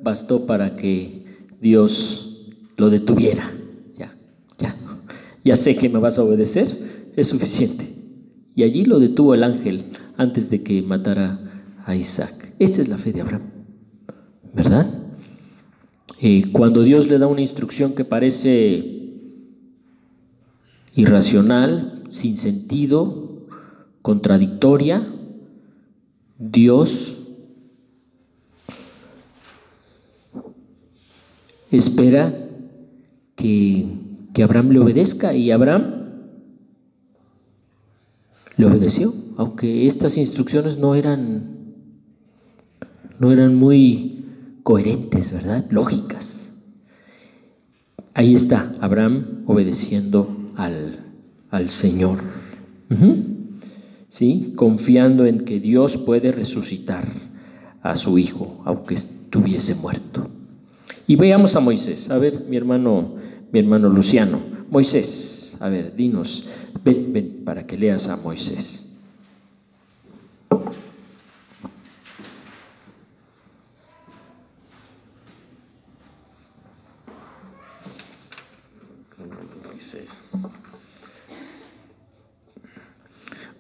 bastó 0.04 0.46
para 0.46 0.76
que 0.76 1.24
Dios 1.62 2.50
lo 2.76 2.90
detuviera. 2.90 3.50
Ya, 3.96 4.14
ya, 4.58 4.76
ya 5.42 5.56
sé 5.56 5.78
que 5.78 5.88
me 5.88 6.00
vas 6.00 6.20
a 6.20 6.24
obedecer, 6.26 6.68
es 7.16 7.30
suficiente. 7.30 7.88
Y 8.58 8.64
allí 8.64 8.84
lo 8.84 9.00
detuvo 9.00 9.34
el 9.34 9.46
ángel 9.46 9.86
antes 10.18 10.50
de 10.50 10.62
que 10.62 10.82
matara 10.82 11.40
a 11.86 11.96
Isaac. 11.96 12.56
Esta 12.60 12.82
es 12.82 12.90
la 12.90 12.98
fe 12.98 13.14
de 13.14 13.22
Abraham, 13.22 13.44
¿verdad? 14.54 14.86
Eh, 16.22 16.44
cuando 16.52 16.84
Dios 16.84 17.08
le 17.08 17.20
da 17.20 17.28
una 17.28 17.40
instrucción 17.40 17.96
que 17.96 18.04
parece 18.04 18.99
irracional, 21.00 22.04
sin 22.10 22.38
sentido, 22.38 23.46
contradictoria, 24.02 25.08
Dios 26.38 27.24
espera 31.72 32.34
que, 33.36 33.88
que 34.34 34.44
Abraham 34.44 34.72
le 34.72 34.80
obedezca 34.80 35.34
y 35.34 35.52
Abraham 35.52 35.96
le 38.58 38.66
obedeció, 38.66 39.14
aunque 39.38 39.88
estas 39.88 40.18
instrucciones 40.18 40.80
no 40.80 40.96
eran, 40.96 41.76
no 43.20 43.32
eran 43.32 43.56
muy 43.56 44.26
coherentes, 44.64 45.32
¿verdad? 45.32 45.66
Lógicas. 45.70 46.62
Ahí 48.14 48.34
está, 48.34 48.74
Abraham 48.82 49.44
obedeciendo 49.46 50.39
al, 50.60 51.00
al 51.52 51.70
Señor. 51.70 52.20
¿Sí? 54.10 54.54
Confiando 54.56 55.26
en 55.26 55.46
que 55.46 55.60
Dios 55.60 55.98
puede 55.98 56.32
resucitar 56.32 57.08
a 57.82 57.96
su 57.96 58.18
hijo, 58.18 58.62
aunque 58.66 58.96
estuviese 58.96 59.76
muerto. 59.76 60.30
Y 61.08 61.16
veamos 61.16 61.56
a 61.56 61.62
Moisés. 61.62 62.12
A 62.12 62.18
ver, 62.18 62.46
mi 62.50 62.58
hermano, 62.58 63.16
mi 63.52 63.60
hermano 63.60 63.90
Luciano. 63.90 64.40
Moisés, 64.70 65.58
a 65.62 65.70
ver, 65.70 65.96
dinos, 65.96 66.48
Ven, 66.84 67.12
ven, 67.12 67.42
para 67.44 67.66
que 67.66 67.78
leas 67.78 68.08
a 68.10 68.18
Moisés. 68.18 68.89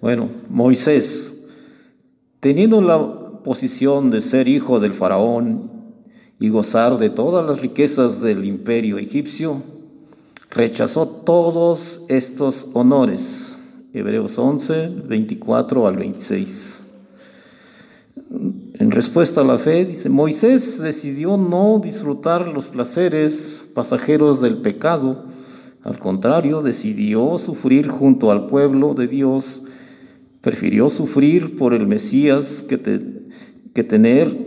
Bueno, 0.01 0.29
Moisés, 0.49 1.45
teniendo 2.39 2.82
la 2.82 3.41
posición 3.43 4.12
de 4.12 4.21
ser 4.21 4.47
hijo 4.47 4.79
del 4.79 4.93
faraón 4.93 5.71
y 6.39 6.49
gozar 6.49 6.97
de 6.97 7.10
todas 7.10 7.45
las 7.45 7.62
riquezas 7.62 8.21
del 8.21 8.45
imperio 8.45 8.97
egipcio, 8.97 9.62
rechazó 10.51 11.08
todos 11.08 12.05
estos 12.08 12.69
honores. 12.73 13.58
Hebreos 13.93 14.38
11, 14.38 14.89
24 15.08 15.88
al 15.88 15.97
26. 15.97 16.84
En 18.75 18.91
respuesta 18.91 19.41
a 19.41 19.43
la 19.43 19.58
fe, 19.58 19.86
dice, 19.86 20.10
Moisés 20.10 20.82
decidió 20.82 21.38
no 21.38 21.82
disfrutar 21.84 22.47
los 22.47 22.69
placeres 22.69 23.65
pasajeros 23.73 24.41
del 24.41 24.58
pecado, 24.58 25.29
al 25.89 25.99
contrario, 25.99 26.62
decidió 26.62 27.38
sufrir 27.38 27.88
junto 27.88 28.32
al 28.32 28.45
pueblo 28.45 28.93
de 28.93 29.08
Dios, 29.08 29.63
prefirió 30.41 30.89
sufrir 30.89 31.56
por 31.56 31.73
el 31.73 31.88
Mesías 31.88 32.62
que, 32.62 32.80
que 33.73 33.84
tener 33.84 34.45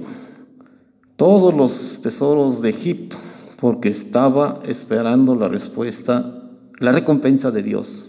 todos 1.16 1.52
los 1.52 2.00
tesoros 2.00 2.62
de 2.62 2.70
Egipto 2.70 3.18
porque 3.60 3.88
estaba 3.88 4.60
esperando 4.66 5.34
la 5.34 5.48
respuesta, 5.48 6.42
la 6.78 6.92
recompensa 6.92 7.50
de 7.50 7.62
Dios. 7.62 8.08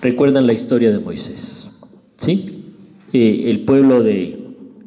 Recuerdan 0.00 0.46
la 0.48 0.52
historia 0.52 0.90
de 0.90 0.98
Moisés, 0.98 1.78
¿sí? 2.16 2.64
Eh, 3.12 3.50
el 3.50 3.64
pueblo 3.64 4.02
de, 4.02 4.38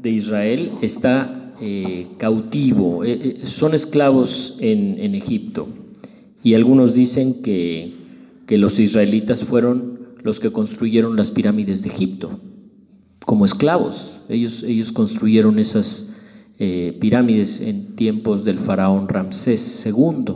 Israel 0.03 0.73
está 0.81 1.34
eh, 1.61 2.07
cautivo, 2.17 3.03
eh, 3.03 3.41
son 3.43 3.73
esclavos 3.73 4.57
en, 4.59 4.97
en, 4.99 5.15
Egipto. 5.15 5.67
Y 6.43 6.53
algunos 6.53 6.93
dicen 6.93 7.41
que, 7.41 7.93
que 8.45 8.57
los 8.57 8.79
israelitas 8.79 9.43
fueron 9.43 9.99
los 10.23 10.39
que 10.39 10.51
construyeron 10.51 11.15
las 11.15 11.31
pirámides 11.31 11.83
de 11.83 11.89
Egipto 11.89 12.39
como 13.25 13.45
esclavos. 13.45 14.21
Ellos, 14.29 14.63
ellos 14.63 14.91
construyeron 14.91 15.59
esas 15.59 16.21
eh, 16.59 16.97
pirámides 17.01 17.61
en 17.61 17.95
tiempos 17.95 18.45
del 18.45 18.59
faraón 18.59 19.09
Ramsés 19.09 19.85
II. 19.85 20.35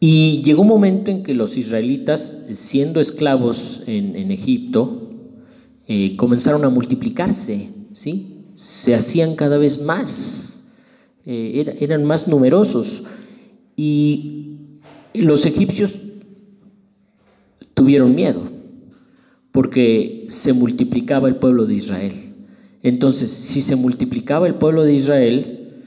Y 0.00 0.42
llegó 0.44 0.62
un 0.62 0.68
momento 0.68 1.10
en 1.10 1.24
que 1.24 1.34
los 1.34 1.56
israelitas, 1.56 2.46
siendo 2.54 3.00
esclavos 3.00 3.82
en, 3.86 4.30
Egipto, 4.30 5.10
eh, 5.88 6.14
comenzaron 6.16 6.64
a 6.64 6.68
multiplicarse, 6.68 7.70
¿sí? 7.94 8.27
Se 8.58 8.94
hacían 8.94 9.36
cada 9.36 9.56
vez 9.56 9.82
más, 9.82 10.72
eh, 11.24 11.76
eran 11.78 12.04
más 12.04 12.26
numerosos. 12.26 13.04
Y 13.76 14.80
los 15.14 15.46
egipcios 15.46 15.96
tuvieron 17.74 18.14
miedo 18.14 18.42
porque 19.52 20.26
se 20.28 20.52
multiplicaba 20.52 21.28
el 21.28 21.36
pueblo 21.36 21.66
de 21.66 21.74
Israel. 21.74 22.12
Entonces, 22.82 23.30
si 23.30 23.60
se 23.60 23.76
multiplicaba 23.76 24.48
el 24.48 24.54
pueblo 24.54 24.82
de 24.82 24.94
Israel, 24.94 25.84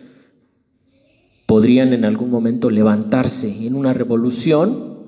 podrían 1.45 1.91
en 1.91 2.05
algún 2.05 2.29
momento 2.29 2.69
levantarse 2.69 3.65
en 3.65 3.75
una 3.75 3.91
revolución 3.91 5.07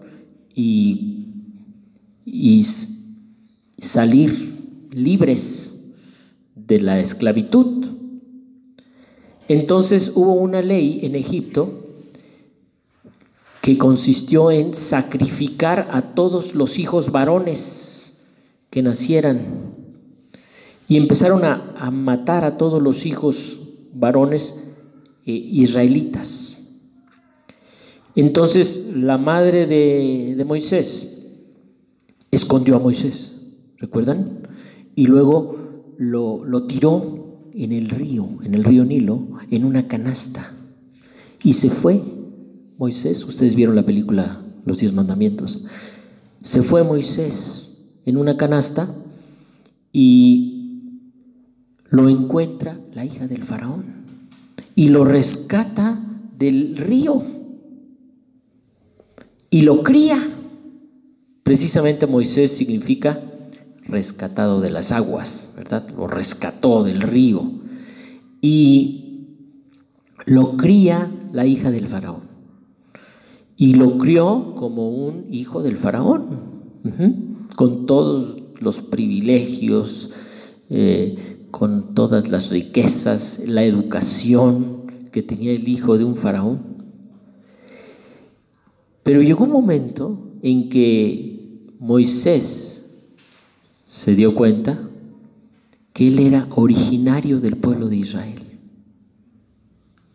y, 0.53 1.27
y 2.25 2.63
salir 3.77 4.35
libres 4.91 5.72
de 6.73 6.81
la 6.81 6.99
esclavitud. 6.99 7.85
Entonces 9.47 10.13
hubo 10.15 10.33
una 10.33 10.63
ley 10.63 11.01
en 11.03 11.15
Egipto 11.15 11.83
que 13.61 13.77
consistió 13.77 14.49
en 14.49 14.73
sacrificar 14.73 15.87
a 15.91 16.15
todos 16.15 16.55
los 16.55 16.79
hijos 16.79 17.11
varones 17.11 18.23
que 18.71 18.81
nacieran. 18.81 19.39
Y 20.87 20.97
empezaron 20.97 21.45
a, 21.45 21.91
matar 21.91 22.43
a 22.43 22.57
todos 22.57 22.81
los 22.81 23.05
hijos 23.05 23.59
varones 23.93 24.73
eh, 25.25 25.31
israelitas. 25.31 26.81
Entonces 28.15 28.93
la 28.95 29.19
madre 29.19 29.67
de, 29.67 30.43
Moisés 30.45 31.27
escondió 32.31 32.77
a 32.77 32.79
Moisés, 32.79 33.41
¿recuerdan? 33.77 34.47
Y 34.95 35.05
luego 35.05 35.62
lo, 35.97 36.43
lo 36.45 36.67
tiró 36.67 37.49
en 37.53 37.71
el 37.71 37.89
río, 37.89 38.27
en 38.43 38.55
el 38.55 38.63
río 38.63 38.85
Nilo, 38.85 39.27
en 39.49 39.65
una 39.65 39.87
canasta. 39.87 40.51
Y 41.43 41.53
se 41.53 41.69
fue 41.69 42.01
Moisés, 42.77 43.23
ustedes 43.25 43.55
vieron 43.55 43.75
la 43.75 43.85
película 43.85 44.41
Los 44.65 44.79
Diez 44.79 44.93
Mandamientos, 44.93 45.65
se 46.41 46.61
fue 46.61 46.83
Moisés 46.83 47.77
en 48.05 48.17
una 48.17 48.37
canasta 48.37 48.93
y 49.91 50.53
lo 51.85 52.09
encuentra 52.09 52.79
la 52.93 53.05
hija 53.05 53.27
del 53.27 53.43
faraón 53.43 53.85
y 54.75 54.89
lo 54.89 55.05
rescata 55.05 55.99
del 56.37 56.75
río 56.77 57.23
y 59.49 59.61
lo 59.61 59.83
cría. 59.83 60.17
Precisamente 61.43 62.07
Moisés 62.07 62.51
significa 62.51 63.21
rescatado 63.85 64.61
de 64.61 64.71
las 64.71 64.91
aguas, 64.91 65.53
¿verdad? 65.57 65.87
Lo 65.95 66.07
rescató 66.07 66.83
del 66.83 67.01
río 67.01 67.51
y 68.41 69.27
lo 70.25 70.57
cría 70.57 71.11
la 71.31 71.45
hija 71.45 71.71
del 71.71 71.87
faraón 71.87 72.33
y 73.57 73.75
lo 73.75 73.97
crió 73.97 74.55
como 74.55 74.89
un 74.89 75.27
hijo 75.31 75.63
del 75.63 75.77
faraón 75.77 76.53
con 77.55 77.85
todos 77.85 78.35
los 78.59 78.81
privilegios, 78.81 80.11
eh, 80.69 81.47
con 81.51 81.93
todas 81.93 82.29
las 82.29 82.49
riquezas, 82.49 83.43
la 83.47 83.63
educación 83.63 84.83
que 85.11 85.21
tenía 85.21 85.51
el 85.51 85.67
hijo 85.67 85.97
de 85.97 86.03
un 86.03 86.15
faraón. 86.15 86.61
Pero 89.03 89.21
llegó 89.21 89.43
un 89.43 89.51
momento 89.51 90.31
en 90.41 90.69
que 90.69 91.69
Moisés 91.79 92.82
se 93.93 94.15
dio 94.15 94.33
cuenta 94.33 94.89
que 95.93 96.07
él 96.07 96.17
era 96.17 96.47
originario 96.55 97.39
del 97.39 97.57
pueblo 97.57 97.89
de 97.89 97.97
Israel. 97.97 98.39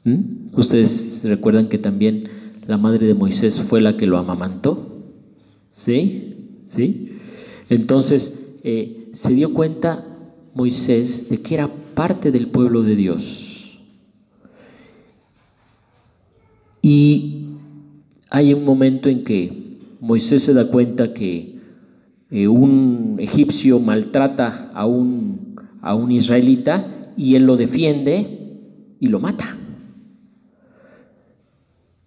¿Mm? 0.02 0.48
Ustedes 0.56 1.22
recuerdan 1.22 1.68
que 1.68 1.78
también 1.78 2.24
la 2.66 2.76
madre 2.76 3.06
de 3.06 3.14
Moisés 3.14 3.60
fue 3.60 3.80
la 3.80 3.96
que 3.96 4.08
lo 4.08 4.18
amamantó. 4.18 5.04
¿Sí? 5.70 6.56
¿Sí? 6.64 7.18
Entonces 7.68 8.56
eh, 8.64 9.10
se 9.12 9.32
dio 9.34 9.54
cuenta 9.54 10.04
Moisés 10.54 11.28
de 11.28 11.40
que 11.40 11.54
era 11.54 11.68
parte 11.94 12.32
del 12.32 12.48
pueblo 12.48 12.82
de 12.82 12.96
Dios. 12.96 13.78
Y 16.82 17.44
hay 18.28 18.54
un 18.54 18.64
momento 18.64 19.08
en 19.08 19.22
que 19.22 19.78
Moisés 20.00 20.42
se 20.42 20.52
da 20.52 20.66
cuenta 20.66 21.14
que 21.14 21.57
eh, 22.30 22.48
un 22.48 23.16
egipcio 23.18 23.80
maltrata 23.80 24.70
a 24.74 24.86
un, 24.86 25.56
a 25.80 25.94
un 25.94 26.12
israelita 26.12 26.86
y 27.16 27.34
él 27.34 27.44
lo 27.44 27.56
defiende 27.56 28.96
y 29.00 29.08
lo 29.08 29.20
mata. 29.20 29.56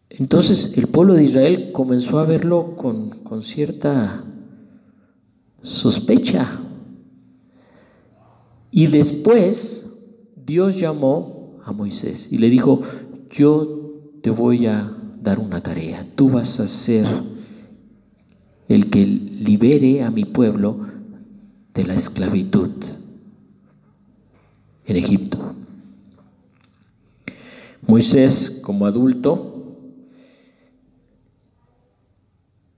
Entonces 0.09 0.77
el 0.77 0.87
pueblo 0.87 1.15
de 1.15 1.23
Israel 1.23 1.71
comenzó 1.71 2.19
a 2.19 2.25
verlo 2.25 2.75
con, 2.75 3.09
con 3.09 3.41
cierta 3.41 4.23
sospecha. 5.63 6.59
Y 8.71 8.87
después 8.87 10.27
Dios 10.45 10.79
llamó 10.79 11.57
a 11.65 11.71
Moisés 11.71 12.31
y 12.31 12.37
le 12.37 12.49
dijo, 12.49 12.81
yo 13.31 14.01
te 14.21 14.29
voy 14.29 14.67
a 14.67 14.95
dar 15.21 15.39
una 15.39 15.61
tarea, 15.61 16.05
tú 16.15 16.29
vas 16.29 16.59
a 16.59 16.67
ser 16.67 17.05
el 18.73 18.89
que 18.89 19.05
libere 19.05 20.03
a 20.03 20.11
mi 20.11 20.25
pueblo 20.25 20.79
de 21.73 21.83
la 21.83 21.93
esclavitud 21.93 22.71
en 24.85 24.95
Egipto. 24.95 25.55
Moisés, 27.85 28.61
como 28.63 28.85
adulto, 28.85 29.75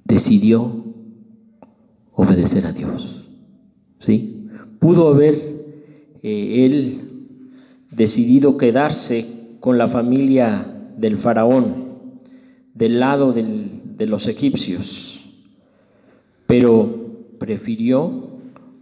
decidió 0.03 0.83
obedecer 2.13 2.65
a 2.65 2.71
Dios. 2.71 3.27
¿Sí? 3.99 4.47
Pudo 4.79 5.09
haber 5.09 5.35
eh, 6.23 6.65
él 6.65 7.01
decidido 7.91 8.57
quedarse 8.57 9.27
con 9.59 9.77
la 9.77 9.87
familia 9.87 10.67
del 10.97 11.17
faraón 11.17 11.83
del 12.73 12.99
lado 12.99 13.33
de 13.33 14.07
los 14.07 14.27
egipcios, 14.27 15.12
pero 16.53 17.33
prefirió 17.39 18.29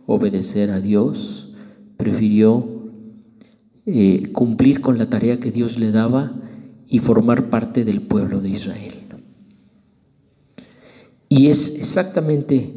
obedecer 0.06 0.72
a 0.72 0.82
Dios, 0.82 1.54
prefirió 1.96 2.68
eh, 3.86 4.30
cumplir 4.34 4.82
con 4.82 4.98
la 4.98 5.10
tarea 5.10 5.40
que 5.40 5.52
Dios 5.52 5.80
le 5.80 5.92
daba 5.92 6.34
y 6.90 7.00
formar 7.00 7.50
parte 7.50 7.86
del 7.86 8.02
pueblo 8.02 8.42
de 8.42 8.50
Israel. 8.50 8.96
Y 11.30 11.48
es 11.48 11.78
exactamente 11.78 12.74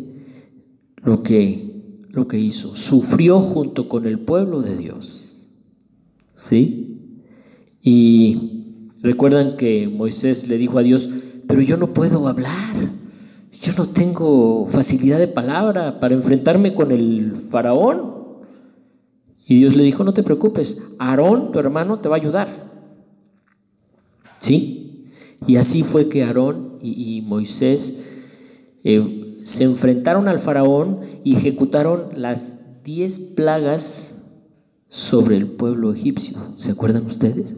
lo 1.03 1.25
que, 1.25 1.99
lo 2.11 2.29
que 2.29 2.39
hizo. 2.39 2.77
Sufrió 2.77 3.41
junto 3.41 3.89
con 3.89 4.07
el 4.07 4.21
pueblo 4.21 4.63
de 4.63 4.77
Dios. 4.77 5.49
¿Sí? 6.37 7.19
Y 7.83 8.91
recuerdan 9.03 9.57
que 9.57 9.89
Moisés 9.89 10.47
le 10.47 10.57
dijo 10.57 10.79
a 10.79 10.85
Dios, 10.85 11.11
pero 11.49 11.63
yo 11.63 11.79
no 11.79 11.93
puedo 11.93 12.29
hablar. 12.29 13.03
Yo 13.65 13.73
no 13.79 13.89
tengo 13.89 14.67
facilidad 14.69 15.19
de 15.19 15.27
palabra 15.27 15.99
para 15.99 16.15
enfrentarme 16.15 16.75
con 16.75 16.91
el 16.93 17.35
faraón. 17.35 18.13
Y 19.47 19.57
Dios 19.57 19.75
le 19.75 19.85
dijo, 19.85 20.05
no 20.05 20.13
te 20.13 20.23
preocupes, 20.23 20.83
Aarón, 20.99 21.51
tu 21.51 21.59
hermano, 21.61 21.99
te 21.99 22.11
va 22.11 22.17
a 22.17 22.19
ayudar. 22.19 22.49
¿Sí? 24.39 25.09
Y 25.47 25.57
así 25.57 25.83
fue 25.83 26.11
que 26.11 26.25
Aarón 26.25 26.77
y, 26.83 27.23
Moisés 27.23 28.07
eh, 28.83 29.41
se 29.45 29.65
enfrentaron 29.65 30.29
al 30.29 30.41
faraón 30.41 31.01
y 31.25 31.35
ejecutaron 31.35 32.11
las 32.17 32.83
diez 32.85 33.19
plagas 33.35 34.27
sobre 34.89 35.39
el 35.39 35.47
pueblo 35.47 35.95
egipcio. 35.95 36.37
¿Se 36.57 36.73
acuerdan 36.73 37.07
ustedes? 37.07 37.57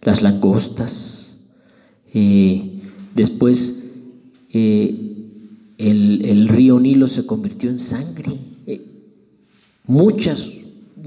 Las 0.00 0.22
langostas. 0.22 1.50
Eh, 2.12 2.80
después 3.14 3.77
eh, 4.52 5.14
el, 5.78 6.48
río 6.48 6.80
Nilo 6.80 7.08
se 7.08 7.26
convirtió 7.26 7.70
en 7.70 7.78
sangre. 7.78 8.32
muchas 9.86 10.52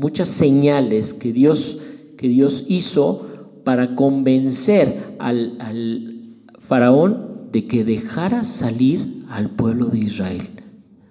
muchas 0.01 0.29
señales 0.29 1.13
que 1.13 1.31
Dios, 1.31 1.79
que 2.17 2.27
Dios 2.27 2.65
hizo 2.67 3.27
para 3.63 3.95
convencer 3.95 5.15
al, 5.19 5.55
al 5.59 6.37
faraón 6.59 7.49
de 7.51 7.67
que 7.67 7.83
dejara 7.83 8.43
salir 8.43 9.23
al 9.29 9.49
pueblo 9.49 9.87
de 9.87 9.99
Israel 9.99 10.47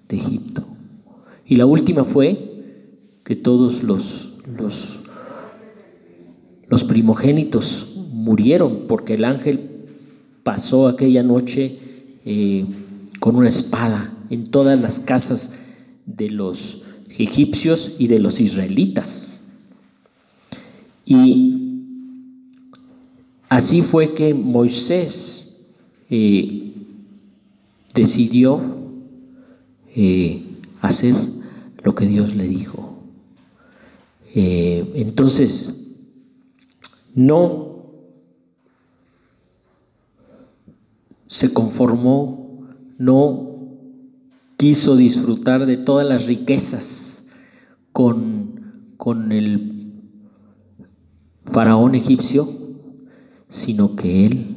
de 0.09 0.17
Egipto. 0.17 0.65
Y 1.45 1.55
la 1.55 1.65
última 1.65 2.03
fue 2.03 2.49
que 3.23 3.35
todos 3.35 3.83
los, 3.83 4.39
los, 4.57 4.99
los 6.67 6.83
primogénitos 6.83 7.95
murieron 8.11 8.85
porque 8.87 9.13
el 9.13 9.23
ángel 9.23 9.69
pasó 10.43 10.87
aquella 10.87 11.23
noche 11.23 11.77
eh, 12.25 12.65
con 13.19 13.35
una 13.35 13.47
espada 13.47 14.13
en 14.29 14.45
todas 14.45 14.79
las 14.79 14.99
casas 14.99 15.59
de 16.05 16.29
los 16.29 16.83
egipcios 17.17 17.95
y 17.99 18.07
de 18.07 18.19
los 18.19 18.39
israelitas. 18.39 19.41
Y 21.05 21.55
así 23.49 23.81
fue 23.81 24.13
que 24.13 24.33
Moisés 24.33 25.61
eh, 26.09 26.73
decidió 27.93 28.61
eh, 29.95 30.43
hacer 30.81 31.15
lo 31.83 31.95
que 31.95 32.05
Dios 32.05 32.35
le 32.35 32.47
dijo. 32.47 32.89
Entonces, 34.33 35.97
no 37.15 37.70
se 41.41 41.53
conformó, 41.53 42.67
no 42.99 43.57
quiso 44.57 44.95
disfrutar 44.95 45.65
de 45.65 45.75
todas 45.75 46.07
las 46.07 46.27
riquezas 46.27 47.29
con, 47.91 48.93
con 48.95 49.31
el 49.31 49.91
faraón 51.45 51.95
egipcio, 51.95 52.47
sino 53.49 53.95
que 53.95 54.27
él 54.27 54.55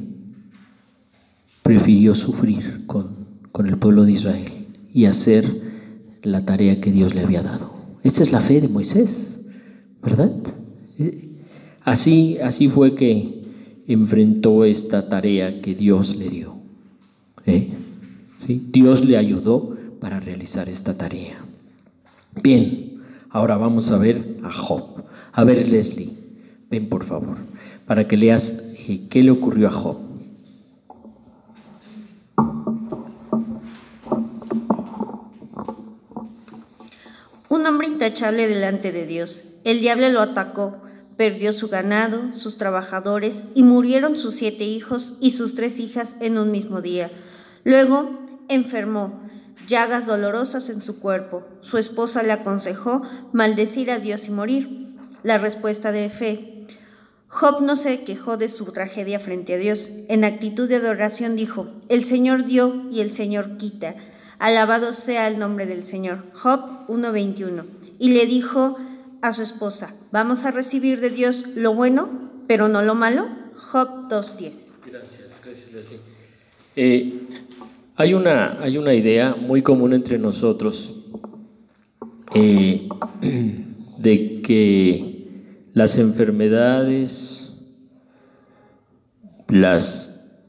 prefirió 1.63 2.13
sufrir 2.13 2.85
con, 2.85 3.15
con 3.51 3.65
el 3.65 3.79
pueblo 3.79 4.03
de 4.03 4.11
Israel 4.11 4.67
y 4.93 5.05
hacer 5.05 5.43
la 6.21 6.45
tarea 6.45 6.79
que 6.81 6.91
Dios 6.91 7.15
le 7.15 7.21
había 7.21 7.41
dado. 7.41 7.73
Esta 8.03 8.21
es 8.21 8.31
la 8.31 8.41
fe 8.41 8.61
de 8.61 8.67
Moisés, 8.67 9.41
¿verdad? 10.03 10.31
Eh, 10.99 11.31
así, 11.83 12.37
así 12.43 12.67
fue 12.67 12.93
que 12.93 13.41
enfrentó 13.87 14.65
esta 14.65 15.09
tarea 15.09 15.63
que 15.63 15.73
Dios 15.73 16.17
le 16.17 16.29
dio. 16.29 16.54
¿Eh? 17.45 17.71
Dios 18.47 19.05
le 19.05 19.17
ayudó 19.17 19.75
para 19.99 20.19
realizar 20.19 20.69
esta 20.69 20.97
tarea. 20.97 21.43
Bien, 22.43 23.01
ahora 23.29 23.57
vamos 23.57 23.91
a 23.91 23.97
ver 23.97 24.39
a 24.43 24.51
Job. 24.51 25.03
A 25.31 25.43
ver, 25.43 25.67
Leslie, 25.67 26.13
ven 26.69 26.89
por 26.89 27.03
favor, 27.03 27.37
para 27.85 28.07
que 28.07 28.17
leas 28.17 28.73
eh, 28.87 29.07
qué 29.09 29.23
le 29.23 29.31
ocurrió 29.31 29.67
a 29.67 29.71
Job. 29.71 29.97
Un 37.49 37.65
hombre 37.65 37.87
intachable 37.87 38.47
delante 38.47 38.91
de 38.91 39.07
Dios. 39.07 39.55
El 39.63 39.79
diablo 39.79 40.09
lo 40.09 40.21
atacó, 40.21 40.83
perdió 41.17 41.53
su 41.53 41.69
ganado, 41.69 42.33
sus 42.33 42.57
trabajadores, 42.57 43.45
y 43.55 43.63
murieron 43.63 44.15
sus 44.17 44.35
siete 44.35 44.65
hijos 44.65 45.17
y 45.21 45.31
sus 45.31 45.55
tres 45.55 45.79
hijas 45.79 46.17
en 46.21 46.37
un 46.37 46.51
mismo 46.51 46.81
día. 46.81 47.09
Luego 47.65 48.25
enfermó 48.47 49.25
llagas 49.67 50.05
dolorosas 50.05 50.69
en 50.69 50.81
su 50.81 50.99
cuerpo. 50.99 51.43
Su 51.61 51.77
esposa 51.77 52.23
le 52.23 52.31
aconsejó 52.31 53.01
maldecir 53.33 53.91
a 53.91 53.99
Dios 53.99 54.27
y 54.27 54.31
morir. 54.31 54.95
La 55.23 55.37
respuesta 55.39 55.91
de 55.91 56.09
fe. 56.09 56.67
Job 57.27 57.61
no 57.63 57.75
se 57.75 58.03
quejó 58.03 58.37
de 58.37 58.47
su 58.47 58.65
tragedia 58.71 59.19
frente 59.19 59.55
a 59.55 59.57
Dios. 59.57 59.89
En 60.07 60.23
actitud 60.23 60.69
de 60.69 60.75
adoración 60.75 61.35
dijo, 61.35 61.67
el 61.89 62.05
Señor 62.05 62.45
dio 62.45 62.85
y 62.91 63.01
el 63.01 63.11
Señor 63.11 63.57
quita. 63.57 63.95
Alabado 64.37 64.93
sea 64.93 65.27
el 65.27 65.39
nombre 65.39 65.65
del 65.65 65.83
Señor. 65.83 66.23
Job 66.33 66.87
1.21. 66.87 67.65
Y 67.97 68.13
le 68.13 68.27
dijo 68.27 68.77
a 69.21 69.33
su 69.33 69.41
esposa, 69.41 69.93
vamos 70.11 70.45
a 70.45 70.51
recibir 70.51 71.01
de 71.01 71.09
Dios 71.09 71.55
lo 71.55 71.73
bueno, 71.73 72.31
pero 72.47 72.67
no 72.67 72.83
lo 72.83 72.93
malo. 72.93 73.27
Job 73.55 74.07
2.10. 74.09 74.53
Gracias, 74.85 75.41
gracias 75.43 75.73
Leslie. 75.73 76.15
Eh, 76.75 77.24
hay 77.95 78.13
una, 78.13 78.61
hay 78.61 78.77
una 78.77 78.93
idea 78.93 79.35
muy 79.35 79.61
común 79.61 79.93
entre 79.93 80.17
nosotros 80.17 81.05
eh, 82.33 82.87
de 83.97 84.41
que 84.41 85.15
las 85.73 85.97
enfermedades, 85.97 87.65
las, 89.47 90.41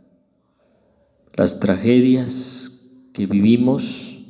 las 1.35 1.61
tragedias 1.61 2.93
que 3.13 3.27
vivimos 3.27 4.25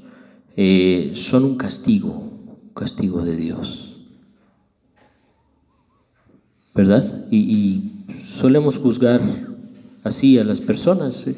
eh, 0.57 1.12
son 1.14 1.45
un 1.45 1.57
castigo, 1.57 2.11
un 2.11 2.75
castigo 2.75 3.25
de 3.25 3.37
Dios. 3.37 3.97
¿Verdad? 6.75 7.27
Y, 7.31 7.93
solemos 8.25 8.79
juzgar 8.79 9.21
así 10.05 10.39
a 10.39 10.45
las 10.45 10.61
personas. 10.61 11.27
¿eh? 11.27 11.37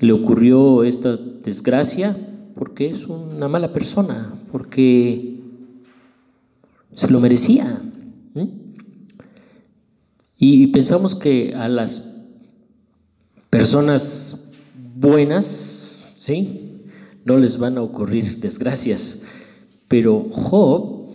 Le 0.00 0.12
ocurrió 0.12 0.84
esta 0.84 1.16
desgracia 1.16 2.16
porque 2.54 2.90
es 2.90 3.06
una 3.06 3.48
mala 3.48 3.72
persona, 3.72 4.34
porque 4.50 5.36
Se 6.90 7.10
lo 7.10 7.20
merecía. 7.20 7.80
Y 10.40 10.68
pensamos 10.68 11.14
que 11.14 11.54
a 11.54 11.68
las 11.68 12.22
personas 13.50 14.52
buenas, 14.94 16.04
¿sí? 16.16 16.82
No 17.24 17.36
les 17.38 17.58
van 17.58 17.76
a 17.76 17.82
ocurrir 17.82 18.38
desgracias. 18.38 19.24
Pero 19.88 20.20
Job 20.30 21.08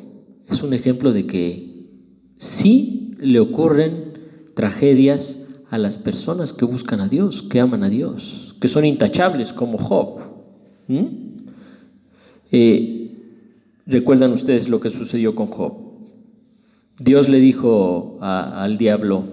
es 0.49 0.61
un 0.61 0.73
ejemplo 0.73 1.13
de 1.13 1.25
que 1.25 1.87
sí 2.37 3.15
le 3.19 3.39
ocurren 3.39 4.13
tragedias 4.55 5.47
a 5.69 5.77
las 5.77 5.97
personas 5.97 6.53
que 6.53 6.65
buscan 6.65 6.99
a 6.99 7.07
Dios, 7.07 7.43
que 7.43 7.59
aman 7.59 7.83
a 7.83 7.89
Dios, 7.89 8.42
que 8.63 8.69
son 8.69 8.85
intachables 8.85 9.51
como 9.51 9.77
Job. 9.77 10.21
Eh, 12.49 13.11
Recuerdan 13.85 14.31
ustedes 14.31 14.69
lo 14.69 14.79
que 14.79 14.89
sucedió 14.89 15.35
con 15.35 15.47
Job. 15.47 15.73
Dios 16.97 17.27
le 17.27 17.41
dijo 17.41 18.19
al 18.21 18.77
diablo, 18.77 19.25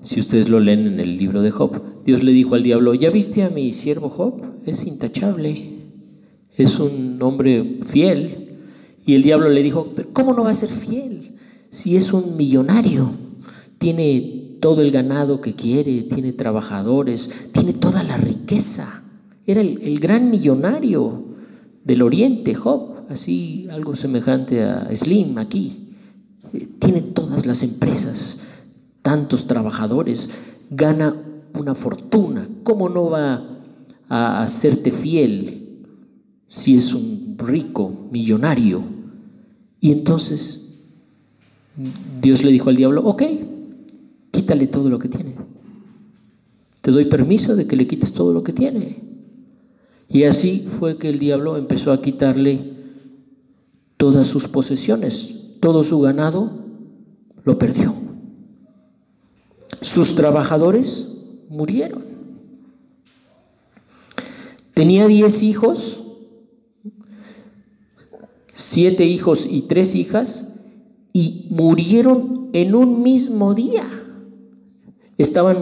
si 0.00 0.20
ustedes 0.20 0.48
lo 0.48 0.58
leen 0.58 0.86
en 0.86 1.00
el 1.00 1.18
libro 1.18 1.42
de 1.42 1.50
Job, 1.50 1.82
Dios 2.06 2.22
le 2.22 2.32
dijo 2.32 2.54
al 2.54 2.62
diablo, 2.62 2.94
¿ya 2.94 3.10
viste 3.10 3.42
a 3.42 3.50
mi 3.50 3.72
siervo 3.72 4.08
Job? 4.08 4.42
Es 4.64 4.86
intachable, 4.86 5.74
es 6.56 6.80
un 6.80 7.22
hombre 7.22 7.80
fiel. 7.84 8.56
Y 9.04 9.16
el 9.16 9.22
diablo 9.22 9.50
le 9.50 9.62
dijo, 9.62 9.92
¿pero 9.94 10.08
cómo 10.14 10.32
no 10.32 10.44
va 10.44 10.52
a 10.52 10.54
ser 10.54 10.70
fiel? 10.70 11.36
Si 11.68 11.94
es 11.94 12.14
un 12.14 12.38
millonario, 12.38 13.10
tiene 13.76 14.39
todo 14.60 14.82
el 14.82 14.90
ganado 14.90 15.40
que 15.40 15.54
quiere, 15.54 16.02
tiene 16.02 16.32
trabajadores, 16.32 17.50
tiene 17.52 17.72
toda 17.72 18.02
la 18.02 18.16
riqueza. 18.16 19.02
Era 19.46 19.60
el, 19.60 19.98
gran 19.98 20.30
millonario 20.30 21.24
del 21.84 22.02
oriente, 22.02 22.54
Job, 22.54 23.06
así 23.08 23.66
algo 23.70 23.96
semejante 23.96 24.62
a 24.62 24.94
Slim 24.94 25.38
aquí. 25.38 25.94
Eh, 26.52 26.68
tiene 26.78 27.00
todas 27.00 27.46
las 27.46 27.62
empresas, 27.62 28.42
tantos 29.02 29.46
trabajadores, 29.46 30.34
gana 30.70 31.16
una 31.54 31.74
fortuna. 31.74 32.46
¿Cómo 32.62 32.88
no 32.88 33.10
va 33.10 33.42
a 34.08 34.42
hacerte 34.42 34.90
fiel 34.90 35.86
si 36.48 36.76
es 36.76 36.92
un 36.92 37.36
rico, 37.38 38.08
millonario? 38.12 38.84
Y 39.80 39.92
entonces 39.92 40.70
Dios 42.20 42.44
le 42.44 42.52
dijo 42.52 42.68
al 42.68 42.76
diablo, 42.76 43.02
ok, 43.04 43.22
quítale 44.50 44.66
todo 44.66 44.90
lo 44.90 44.98
que 44.98 45.08
tiene. 45.08 45.36
Te 46.80 46.90
doy 46.90 47.04
permiso 47.04 47.54
de 47.54 47.68
que 47.68 47.76
le 47.76 47.86
quites 47.86 48.12
todo 48.12 48.32
lo 48.32 48.42
que 48.42 48.52
tiene. 48.52 49.00
Y 50.08 50.24
así 50.24 50.66
fue 50.68 50.98
que 50.98 51.08
el 51.08 51.20
diablo 51.20 51.56
empezó 51.56 51.92
a 51.92 52.02
quitarle 52.02 52.72
todas 53.96 54.26
sus 54.26 54.48
posesiones, 54.48 55.58
todo 55.60 55.84
su 55.84 56.00
ganado, 56.00 56.50
lo 57.44 57.60
perdió. 57.60 57.94
Sus 59.80 60.16
trabajadores 60.16 61.18
murieron. 61.48 62.02
Tenía 64.74 65.06
diez 65.06 65.44
hijos, 65.44 66.02
siete 68.52 69.04
hijos 69.04 69.46
y 69.48 69.62
tres 69.62 69.94
hijas, 69.94 70.64
y 71.12 71.46
murieron 71.50 72.50
en 72.52 72.74
un 72.74 73.04
mismo 73.04 73.54
día. 73.54 73.84
Estaban 75.20 75.58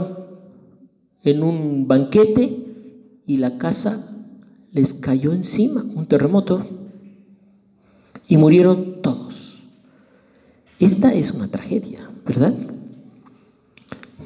en 1.24 1.42
un 1.42 1.88
banquete 1.88 2.64
y 3.26 3.38
la 3.38 3.58
casa 3.58 4.08
les 4.70 4.94
cayó 4.94 5.32
encima, 5.32 5.84
un 5.96 6.06
terremoto, 6.06 6.64
y 8.28 8.36
murieron 8.36 9.02
todos. 9.02 9.64
Esta 10.78 11.12
es 11.12 11.32
una 11.32 11.48
tragedia, 11.48 12.08
¿verdad? 12.24 12.54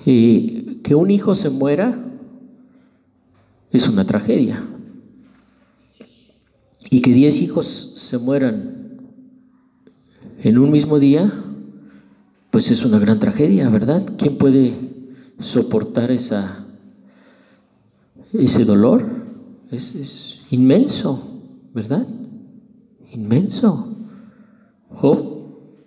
Que 0.04 0.94
un 0.94 1.10
hijo 1.10 1.34
se 1.34 1.48
muera 1.48 1.98
es 3.70 3.88
una 3.88 4.04
tragedia. 4.04 4.62
Y 6.90 7.00
que 7.00 7.14
diez 7.14 7.40
hijos 7.40 7.66
se 7.66 8.18
mueran 8.18 9.00
en 10.42 10.58
un 10.58 10.70
mismo 10.70 10.98
día, 10.98 11.32
pues 12.50 12.70
es 12.70 12.84
una 12.84 12.98
gran 12.98 13.18
tragedia, 13.18 13.70
¿verdad? 13.70 14.04
¿Quién 14.18 14.36
puede 14.36 14.91
soportar 15.38 16.10
esa, 16.10 16.66
ese 18.32 18.64
dolor? 18.64 19.22
Es, 19.70 20.42
inmenso, 20.50 21.40
¿verdad? 21.72 22.06
Inmenso. 23.10 23.96
Job 24.90 25.32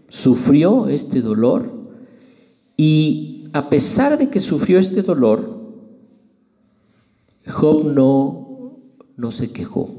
sufrió 0.09 0.87
este 0.87 1.21
dolor 1.21 1.71
y 2.77 3.47
a 3.53 3.69
pesar 3.69 4.17
de 4.17 4.29
que 4.29 4.39
sufrió 4.39 4.79
este 4.79 5.01
dolor, 5.01 5.55
Job 7.47 7.85
no, 7.85 8.79
no 9.15 9.31
se 9.31 9.53
quejó 9.53 9.89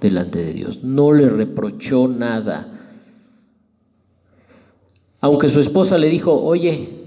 delante 0.00 0.38
de 0.38 0.52
Dios, 0.52 0.84
no 0.84 1.12
le 1.12 1.28
reprochó 1.28 2.08
nada. 2.08 2.68
Aunque 5.20 5.48
su 5.48 5.60
esposa 5.60 5.98
le 5.98 6.08
dijo, 6.08 6.32
oye, 6.32 7.01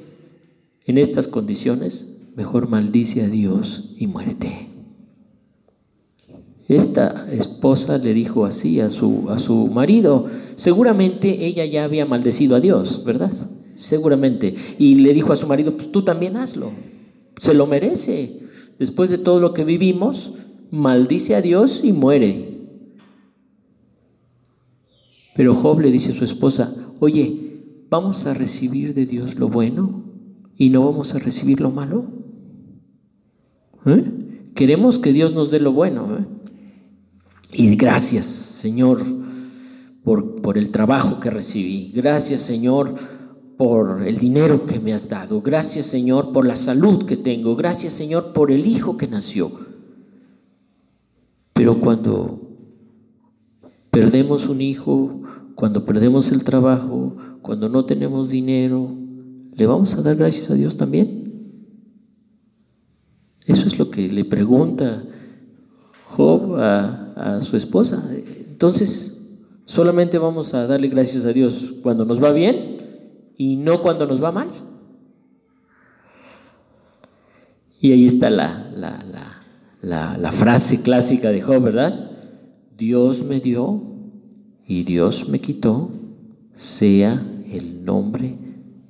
en 0.86 0.98
estas 1.00 1.28
condiciones, 1.28 2.20
mejor 2.36 2.70
maldice 2.70 3.24
a 3.24 3.28
Dios 3.28 3.94
y 3.98 4.08
muérete. 4.08 4.70
Esta 6.68 7.28
esposa 7.32 7.98
le 7.98 8.14
dijo 8.14 8.46
así 8.46 8.80
a 8.80 8.90
su, 8.90 9.30
a 9.30 9.40
su 9.40 9.68
marido. 9.68 10.28
Seguramente 10.56 11.46
ella 11.46 11.66
ya 11.66 11.84
había 11.84 12.06
maldecido 12.06 12.56
a 12.56 12.60
Dios, 12.60 13.04
¿verdad? 13.04 13.32
Seguramente. 13.78 14.56
Y 14.80 14.96
le 14.96 15.14
dijo 15.14 15.34
a 15.34 15.36
su 15.36 15.48
marido, 15.48 15.76
pues 15.76 15.92
tú 15.92 16.04
también 16.04 16.38
hazlo. 16.38 16.72
Se 17.40 17.54
lo 17.54 17.68
merece. 17.68 18.40
Después 18.80 19.10
de 19.10 19.18
todo 19.18 19.40
lo 19.40 19.54
que 19.54 19.64
vivimos, 19.64 20.34
maldice 20.72 21.36
a 21.36 21.42
Dios 21.42 21.84
y 21.84 21.94
muere. 21.94 22.56
Pero 25.36 25.54
Job 25.54 25.82
le 25.82 25.92
dice 25.92 26.12
a 26.12 26.16
su 26.16 26.24
esposa, 26.26 26.74
oye, 27.00 27.62
¿vamos 27.90 28.26
a 28.26 28.34
recibir 28.34 28.94
de 28.94 29.06
Dios 29.06 29.36
lo 29.36 29.50
bueno 29.50 30.06
y 30.58 30.70
no 30.70 30.86
vamos 30.86 31.14
a 31.16 31.20
recibir 31.20 31.62
lo 31.62 31.72
malo? 31.72 32.06
¿Eh? 33.86 34.04
Queremos 34.56 35.00
que 35.00 35.14
Dios 35.14 35.34
nos 35.34 35.52
dé 35.52 35.60
lo 35.60 35.74
bueno. 35.74 36.18
¿eh? 36.18 36.26
Y 37.54 37.76
gracias, 37.76 38.26
Señor, 38.26 39.02
por, 40.04 40.42
por 40.42 40.58
el 40.58 40.72
trabajo 40.72 41.20
que 41.20 41.30
recibí. 41.30 41.92
Gracias, 41.94 42.42
Señor, 42.42 42.96
por 43.58 44.04
el 44.04 44.18
dinero 44.18 44.66
que 44.66 44.80
me 44.80 44.94
has 44.94 45.10
dado. 45.10 45.42
Gracias, 45.42 45.86
Señor, 45.88 46.32
por 46.34 46.46
la 46.46 46.56
salud 46.56 47.06
que 47.06 47.18
tengo. 47.18 47.56
Gracias, 47.56 47.94
Señor, 47.94 48.34
por 48.34 48.52
el 48.52 48.66
hijo 48.66 48.98
que 48.98 49.08
nació. 49.08 49.52
Pero 51.54 51.80
cuando 51.80 52.42
perdemos 53.92 54.50
un 54.50 54.62
hijo, 54.62 55.22
cuando 55.56 55.86
perdemos 55.86 56.32
el 56.34 56.44
trabajo, 56.44 57.16
cuando 57.42 57.70
no 57.70 57.86
tenemos 57.86 58.30
dinero, 58.30 58.92
¿le 59.56 59.66
vamos 59.66 59.96
a 59.96 60.02
dar 60.02 60.16
gracias 60.16 60.50
a 60.50 60.54
Dios 60.54 60.78
también? 60.78 61.26
Eso 63.46 63.68
es 63.68 63.78
lo 63.78 63.92
que 63.92 64.10
le 64.10 64.26
pregunta 64.26 65.04
Job 66.06 66.56
a, 66.58 67.40
su 67.42 67.56
esposa. 67.56 68.04
Entonces, 68.50 69.38
solamente 69.66 70.18
vamos 70.18 70.54
a 70.54 70.68
darle 70.68 70.90
gracias 70.90 71.26
a 71.26 71.34
Dios 71.34 71.76
cuando 71.82 72.06
nos 72.06 72.22
va 72.22 72.32
bien 72.32 72.78
y 73.38 73.56
no 73.56 73.82
cuando 73.82 74.06
nos 74.06 74.22
va 74.22 74.32
mal. 74.32 74.50
Y 77.80 77.92
ahí 77.92 78.06
está 78.06 78.30
la, 78.30 78.72
la, 78.76 80.18
la, 80.18 80.32
frase 80.32 80.82
clásica 80.82 81.32
de 81.32 81.42
Job, 81.42 81.62
¿verdad? 81.62 82.12
Dios 82.78 83.24
me 83.26 83.40
dio 83.40 83.82
y 84.68 84.84
Dios 84.84 85.30
me 85.30 85.40
quitó, 85.40 85.92
sea 86.52 87.24
el 87.52 87.86
nombre 87.86 88.45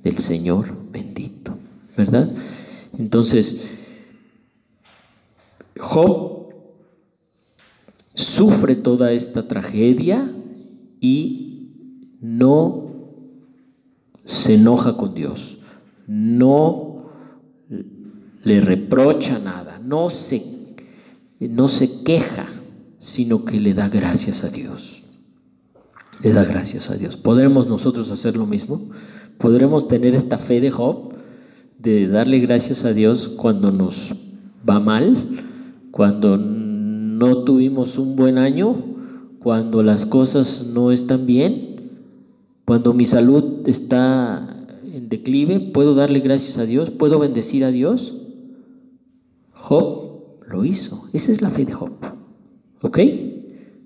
del 0.06 0.18
Señor 0.18 0.66
bendito, 0.92 1.58
¿verdad? 1.96 2.32
Entonces, 2.96 3.62
Job 5.76 6.54
sufre 8.14 8.76
toda 8.76 9.10
esta 9.10 9.48
tragedia 9.48 10.30
y 11.00 11.72
no 12.20 12.86
se 14.24 14.54
enoja 14.54 14.96
con 14.96 15.12
Dios, 15.12 15.58
no 16.06 17.10
le 18.44 18.60
reprocha 18.60 19.40
nada, 19.40 19.80
no 19.82 20.08
se, 20.10 20.40
no 21.40 21.66
se 21.66 22.02
queja, 22.04 22.46
sino 23.00 23.44
que 23.44 23.58
le 23.58 23.74
da 23.74 23.88
gracias 23.88 24.44
a 24.44 24.50
Dios. 24.50 25.02
Le 26.22 26.32
da 26.32 26.44
gracias 26.44 26.90
a 26.90 26.96
Dios. 26.96 27.16
¿Podremos 27.16 27.66
nosotros 27.66 28.10
hacer 28.10 28.36
lo 28.36 28.46
mismo? 28.46 28.88
¿Podremos 29.38 29.88
tener 29.88 30.14
esta 30.14 30.38
fe 30.38 30.60
de 30.60 30.70
Job 30.70 31.14
de 31.78 32.08
darle 32.08 32.38
gracias 32.40 32.84
a 32.84 32.92
Dios 32.92 33.28
cuando 33.28 33.70
nos 33.70 34.14
va 34.68 34.80
mal, 34.80 35.16
cuando 35.90 36.36
no 36.36 37.44
tuvimos 37.44 37.98
un 37.98 38.16
buen 38.16 38.38
año, 38.38 38.74
cuando 39.38 39.82
las 39.82 40.06
cosas 40.06 40.70
no 40.74 40.92
están 40.92 41.26
bien, 41.26 41.74
Cuando 42.64 42.94
mi 42.94 43.04
salud 43.04 43.68
está 43.68 44.66
en 44.82 45.08
declive, 45.08 45.60
¿puedo 45.60 45.94
darle 45.94 46.18
gracias 46.18 46.58
a 46.58 46.66
Dios? 46.66 46.90
¿Puedo 46.90 47.20
bendecir 47.20 47.62
a 47.62 47.70
Dios? 47.70 48.16
Job 49.52 50.40
lo 50.48 50.64
hizo. 50.64 51.08
Esa 51.12 51.30
es 51.30 51.42
la 51.42 51.50
fe 51.50 51.64
de 51.64 51.72
Job. 51.72 51.92
¿Ok? 52.82 52.98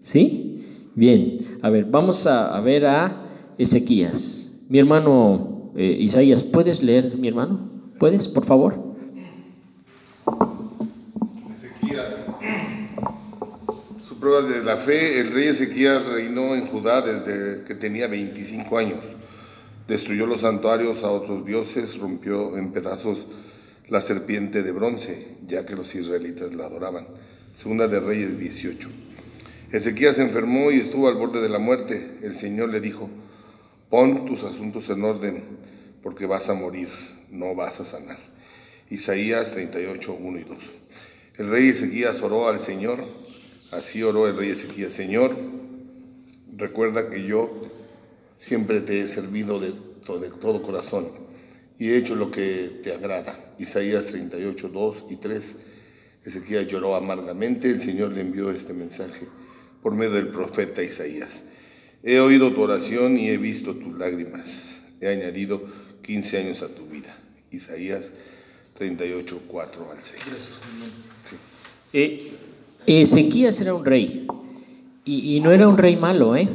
¿Sí? 0.02 0.62
Bien. 0.94 1.58
A 1.60 1.68
ver, 1.68 1.90
vamos 1.90 2.26
a, 2.26 2.58
ver 2.62 2.86
a 2.86 3.26
Ezequías. 3.58 4.39
Mi 4.70 4.78
hermano 4.78 5.72
eh, 5.76 5.96
Isaías, 6.00 6.44
¿puedes 6.44 6.82
leer, 6.82 7.16
mi 7.18 7.26
hermano? 7.28 7.68
¿Puedes, 7.98 8.28
por 8.28 8.44
favor? 8.46 8.90
prueba 14.20 14.42
de 14.42 14.62
la 14.62 14.76
fe, 14.76 15.18
el 15.18 15.32
rey 15.32 15.46
Ezequías 15.46 16.06
reinó 16.06 16.54
en 16.54 16.66
Judá 16.66 17.00
desde 17.00 17.64
que 17.64 17.74
tenía 17.74 18.06
25 18.06 18.76
años. 18.76 18.98
Destruyó 19.88 20.26
los 20.26 20.42
santuarios 20.42 21.02
a 21.04 21.10
otros 21.10 21.46
dioses, 21.46 21.96
rompió 21.96 22.58
en 22.58 22.70
pedazos 22.70 23.26
la 23.88 24.02
serpiente 24.02 24.62
de 24.62 24.72
bronce, 24.72 25.38
ya 25.46 25.64
que 25.64 25.74
los 25.74 25.94
israelitas 25.94 26.54
la 26.54 26.66
adoraban. 26.66 27.08
Segunda 27.54 27.88
de 27.88 27.98
Reyes 27.98 28.38
18. 28.38 28.90
Ezequías 29.72 30.16
se 30.16 30.22
enfermó 30.22 30.70
y 30.70 30.76
estuvo 30.76 31.08
al 31.08 31.14
borde 31.14 31.40
de 31.40 31.48
la 31.48 31.58
muerte. 31.58 32.18
El 32.22 32.34
Señor 32.34 32.68
le 32.68 32.82
dijo, 32.82 33.08
pon 33.90 34.24
tus 34.24 34.44
asuntos 34.44 34.88
en 34.88 35.04
orden, 35.04 35.44
porque 36.02 36.24
vas 36.24 36.48
a 36.48 36.54
morir, 36.54 36.88
no 37.30 37.54
vas 37.54 37.80
a 37.80 37.84
sanar. 37.84 38.18
Isaías 38.88 39.50
38, 39.52 40.16
1 40.18 40.38
y 40.38 40.44
2. 40.44 40.58
El 41.36 41.50
rey 41.50 41.68
Ezequías 41.68 42.22
oró 42.22 42.48
al 42.48 42.58
Señor 42.58 43.04
Así 43.70 44.02
oró 44.02 44.26
el 44.26 44.36
rey 44.36 44.50
Ezequías, 44.50 44.92
Señor, 44.92 45.32
recuerda 46.56 47.08
que 47.08 47.22
yo 47.22 47.48
siempre 48.36 48.80
te 48.80 49.00
he 49.00 49.06
servido 49.06 49.60
de, 49.60 49.72
todo 50.40 50.60
corazón 50.62 51.08
y 51.78 51.90
he 51.90 51.96
hecho 51.96 52.16
lo 52.16 52.32
que 52.32 52.80
te 52.82 52.92
agrada. 52.92 53.38
Isaías 53.58 54.08
38, 54.08 54.68
2 54.70 55.04
y 55.10 55.16
3. 55.16 55.56
Ezequías 56.24 56.66
lloró 56.66 56.96
amargamente, 56.96 57.70
el 57.70 57.80
Señor 57.80 58.10
le 58.10 58.22
envió 58.22 58.50
este 58.50 58.72
mensaje 58.72 59.28
por 59.80 59.94
medio 59.94 60.14
del 60.14 60.28
profeta 60.28 60.82
Isaías. 60.82 61.44
He 62.02 62.18
oído 62.18 62.50
tu 62.52 62.62
oración 62.62 63.18
y 63.18 63.28
he 63.28 63.36
visto 63.36 63.74
tus 63.74 63.98
lágrimas. 63.98 64.92
He 65.00 65.08
añadido 65.08 65.62
15 66.02 66.38
años 66.38 66.62
a 66.62 66.68
tu 66.68 66.86
vida. 66.86 67.14
Isaías 67.50 68.14
38, 68.74 69.42
4 69.46 69.90
al 69.90 69.98
6. 69.98 70.22
Sí. 71.92 72.32
Ezequías 72.86 73.60
era 73.60 73.74
un 73.74 73.84
rey 73.84 74.26
y, 75.04 75.40
no 75.40 75.50
era 75.50 75.68
un 75.68 75.76
rey 75.76 75.96
malo, 75.96 76.36
¿eh? 76.36 76.48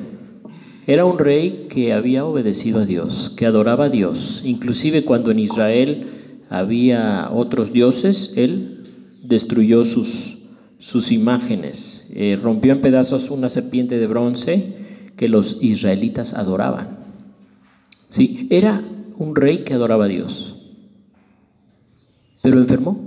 Era 0.87 1.05
un 1.05 1.19
rey 1.19 1.67
que 1.69 1.93
había 1.93 2.25
obedecido 2.25 2.79
a 2.79 2.85
Dios, 2.85 3.33
que 3.35 3.45
adoraba 3.45 3.85
a 3.85 3.89
Dios. 3.89 4.41
Inclusive 4.45 5.03
cuando 5.03 5.31
en 5.31 5.39
Israel 5.39 6.07
había 6.49 7.29
otros 7.31 7.73
dioses, 7.73 8.33
él 8.37 8.83
destruyó 9.23 9.83
sus, 9.83 10.37
sus 10.79 11.11
imágenes, 11.11 12.11
eh, 12.15 12.39
rompió 12.41 12.71
en 12.71 12.81
pedazos 12.81 13.29
una 13.31 13.49
serpiente 13.49 13.97
de 13.97 14.07
bronce 14.07 14.84
que 15.15 15.29
los 15.29 15.63
israelitas 15.63 16.33
adoraban. 16.33 16.97
Sí, 18.09 18.47
era 18.49 18.83
un 19.17 19.35
rey 19.35 19.63
que 19.63 19.73
adoraba 19.73 20.05
a 20.05 20.09
Dios, 20.09 20.55
pero 22.41 22.59
enfermó, 22.59 22.99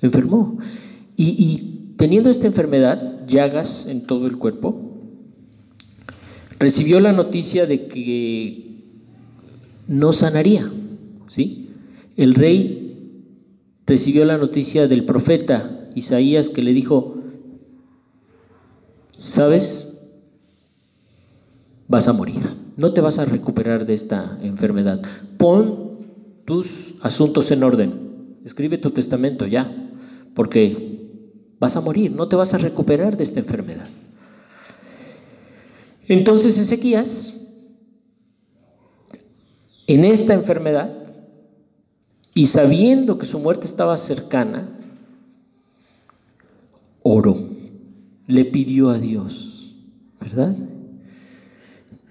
enfermó. 0.00 0.58
Y, 1.16 1.42
y 1.42 1.70
Teniendo 2.00 2.30
esta 2.30 2.46
enfermedad, 2.46 3.26
llagas 3.26 3.86
en 3.86 4.06
todo 4.06 4.26
el 4.26 4.38
cuerpo, 4.38 4.80
recibió 6.58 6.98
la 6.98 7.12
noticia 7.12 7.66
de 7.66 7.88
que 7.88 8.70
no 9.86 10.14
sanaría. 10.14 10.72
¿sí? 11.28 11.68
El 12.16 12.34
rey 12.34 13.26
recibió 13.84 14.24
la 14.24 14.38
noticia 14.38 14.88
del 14.88 15.04
profeta 15.04 15.90
Isaías 15.94 16.48
que 16.48 16.62
le 16.62 16.72
dijo, 16.72 17.16
¿sabes? 19.10 19.89
Vas 21.90 22.08
a 22.08 22.14
morir, 22.14 22.40
no 22.78 22.94
te 22.94 23.02
vas 23.02 23.18
a 23.18 23.26
recuperar 23.26 23.84
de 23.84 23.92
esta 23.92 24.38
enfermedad. 24.40 25.02
Pon 25.36 25.98
tus 26.46 26.94
asuntos 27.02 27.50
en 27.50 27.62
orden, 27.62 28.38
escribe 28.46 28.78
tu 28.78 28.92
testamento 28.92 29.46
ya, 29.46 29.70
porque 30.34 30.90
Vas 31.60 31.76
a 31.76 31.82
morir, 31.82 32.10
no 32.12 32.26
te 32.26 32.36
vas 32.36 32.54
a 32.54 32.58
recuperar 32.58 33.18
de 33.18 33.22
esta 33.22 33.38
enfermedad. 33.38 33.86
Entonces 36.08 36.58
Ezequías, 36.58 37.34
en 39.86 40.06
esta 40.06 40.32
enfermedad, 40.32 40.96
y 42.32 42.46
sabiendo 42.46 43.18
que 43.18 43.26
su 43.26 43.38
muerte 43.40 43.66
estaba 43.66 43.98
cercana, 43.98 44.70
oró, 47.02 47.36
le 48.26 48.46
pidió 48.46 48.88
a 48.88 48.98
Dios, 48.98 49.76
¿verdad? 50.18 50.56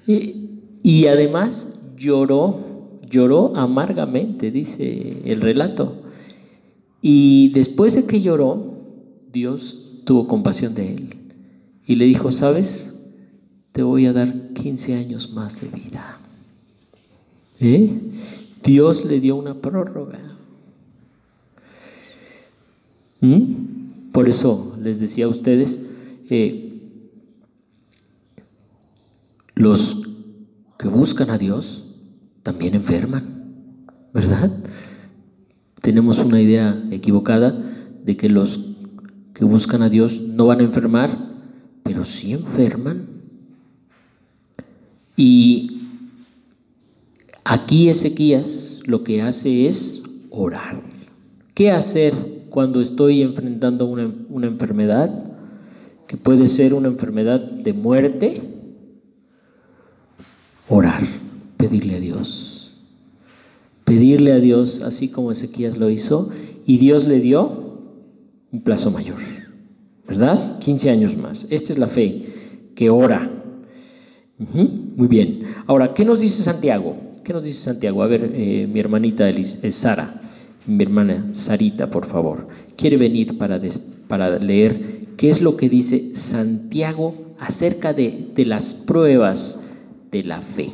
Y, 0.10 1.05
además 1.05 1.82
lloró, 1.95 2.99
lloró 3.07 3.55
amargamente, 3.55 4.49
dice 4.49 5.22
el 5.26 5.39
relato. 5.39 6.01
Y 6.99 7.49
después 7.49 7.93
de 7.93 8.07
que 8.07 8.20
lloró, 8.20 8.74
Dios 9.32 9.99
tuvo 10.05 10.28
compasión 10.28 10.74
de 10.74 10.95
él 10.95 11.10
y 11.86 11.93
le 11.93 12.05
dijo, 12.05 12.32
¿sabes? 12.32 13.12
Te 13.72 13.84
voy 13.84 14.07
a 14.07 14.14
dar 14.14 14.53
15 14.53 14.95
años 14.95 15.32
más 15.34 15.62
de 15.62 15.68
vida. 15.68 16.20
¿Eh? 17.60 17.91
Dios 18.64 19.05
le 19.05 19.20
dio 19.20 19.36
una 19.36 19.62
prórroga. 19.62 20.20
¿Mm? 23.22 24.12
Por 24.12 24.28
eso 24.28 24.76
les 24.82 24.99
decía 24.99 25.26
a 25.26 25.30
ustedes, 25.30 25.91
eh, 26.32 26.70
los 29.60 29.99
que 30.80 30.88
buscan 30.88 31.30
a 31.30 31.38
Dios 31.38 31.84
también 32.42 32.74
enferman, 32.74 33.86
¿verdad? 34.14 34.50
Tenemos 35.82 36.20
una 36.20 36.42
idea 36.42 36.82
equivocada 36.90 37.54
de 38.06 38.16
que 38.16 38.30
los 38.30 38.78
que 39.34 39.44
buscan 39.44 39.82
a 39.82 39.90
Dios 39.90 40.22
no 40.22 40.46
van 40.46 40.62
a 40.62 40.64
enfermar, 40.64 41.10
pero 41.84 42.06
sí 42.06 42.32
enferman. 42.32 43.08
Y 45.18 45.82
aquí 47.44 47.90
Ezequías 47.90 48.80
lo 48.86 49.04
que 49.04 49.22
hace 49.22 49.68
es 49.68 50.28
orar. 50.30 50.82
¿Qué 51.56 51.72
hacer 51.72 52.14
cuando 52.50 52.80
estoy 52.80 53.22
enfrentando 53.22 53.86
una, 53.86 54.10
una 54.30 54.48
enfermedad? 54.48 55.26
Que 56.08 56.16
puede 56.16 56.48
ser 56.48 56.74
una 56.74 56.88
enfermedad 56.88 57.42
de 57.42 57.74
muerte. 57.74 58.59
Orar, 60.70 61.01
pedirle 61.57 61.95
a 61.95 61.99
Dios. 61.99 62.76
Pedirle 63.86 64.34
a 64.34 64.39
Dios 64.39 64.84
así 64.84 65.09
como 65.09 65.32
Ezequías 65.32 65.78
lo 65.80 65.89
hizo 65.89 66.30
y 66.65 66.78
Dios 66.78 67.07
le 67.07 67.20
dio 67.20 67.70
un 68.51 68.61
plazo 68.61 68.91
mayor, 68.91 69.17
¿verdad? 70.07 70.59
15 70.59 70.91
años 70.91 71.17
más. 71.17 71.47
Esta 71.49 71.74
es 71.74 71.80
la 71.80 71.88
fe 71.88 72.26
que 72.76 72.91
ora. 72.91 73.30
Muy 74.95 75.07
bien. 75.07 75.41
Ahora, 75.65 75.93
¿qué 75.95 76.05
nos 76.05 76.22
dice 76.22 76.43
Santiago? 76.43 76.95
¿Qué 77.24 77.34
nos 77.34 77.43
dice 77.43 77.61
Santiago? 77.61 78.03
A 78.03 78.07
ver, 78.07 78.32
eh, 78.34 78.67
mi 78.72 78.80
hermanita 78.80 79.28
eh, 79.28 79.72
Sara, 79.72 80.22
mi 80.67 80.84
hermana 80.84 81.30
Sarita, 81.34 81.89
por 81.89 82.05
favor, 82.05 82.47
quiere 82.78 82.97
venir 82.97 83.39
para, 83.39 83.59
para 84.07 84.38
leer 84.38 85.07
qué 85.17 85.32
es 85.32 85.41
lo 85.41 85.57
que 85.57 85.67
dice 85.67 86.15
Santiago 86.15 87.36
acerca 87.39 87.93
de, 87.93 88.30
de 88.36 88.45
las 88.45 88.74
pruebas 88.74 89.65
de 90.12 90.24
la 90.24 90.41
fe. 90.41 90.72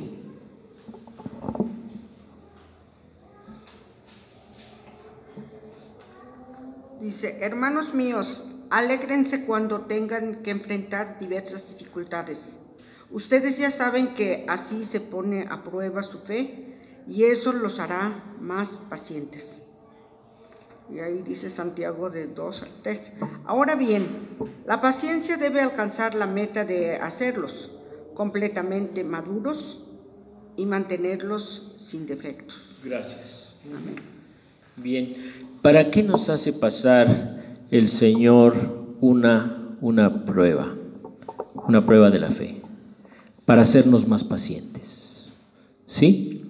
Dice, 7.02 7.38
hermanos 7.42 7.94
míos, 7.94 8.46
alégrense 8.70 9.46
cuando 9.46 9.82
tengan 9.82 10.38
que 10.38 10.52
enfrentar 10.52 11.20
diversas 11.20 11.78
dificultades. 11.78 12.58
Ustedes 13.12 13.58
ya 13.58 13.70
saben 13.70 14.16
que 14.16 14.46
así 14.48 14.84
se 14.86 15.02
pone 15.02 15.46
a 15.50 15.64
prueba 15.64 16.02
su 16.02 16.20
fe 16.20 16.74
y 17.08 17.26
eso 17.26 17.54
los 17.54 17.80
hará 17.80 18.12
más 18.40 18.80
pacientes. 18.90 19.62
Y 20.90 21.00
ahí 21.00 21.22
dice 21.22 21.50
Santiago 21.50 22.10
de 22.10 22.28
2 22.28 22.64
al 22.64 22.72
3. 22.82 23.14
Ahora 23.46 23.76
bien, 23.76 24.08
la 24.66 24.82
paciencia 24.82 25.38
debe 25.38 25.62
alcanzar 25.62 26.16
la 26.16 26.28
meta 26.28 26.66
de 26.66 26.96
hacerlos 26.96 27.72
completamente 28.16 29.04
maduros 29.04 29.84
y 30.58 30.66
mantenerlos 30.66 31.76
sin 31.78 32.08
defectos. 32.08 32.80
Gracias. 32.84 33.58
Bien, 34.78 35.16
¿Para 35.66 35.90
qué 35.90 36.04
nos 36.04 36.30
hace 36.30 36.54
pasar 36.54 37.58
el 37.72 37.90
Señor 37.90 38.98
una, 39.02 39.76
una 39.82 40.24
prueba? 40.24 40.76
Una 41.68 41.88
prueba 41.88 42.12
de 42.12 42.20
la 42.20 42.30
fe. 42.30 42.62
Para 43.46 43.64
hacernos 43.64 44.08
más 44.08 44.24
pacientes. 44.24 45.30
¿Sí? 45.88 46.44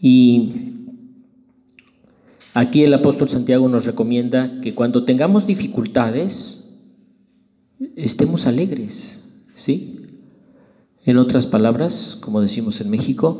Y 0.00 0.54
aquí 2.54 2.84
el 2.84 2.94
apóstol 2.94 3.28
Santiago 3.28 3.68
nos 3.68 3.84
recomienda 3.84 4.62
que 4.62 4.74
cuando 4.74 5.04
tengamos 5.04 5.46
dificultades, 5.46 6.70
estemos 7.96 8.46
alegres, 8.46 9.18
¿sí? 9.54 9.97
En 11.08 11.16
otras 11.16 11.46
palabras, 11.46 12.18
como 12.20 12.42
decimos 12.42 12.82
en 12.82 12.90
México, 12.90 13.38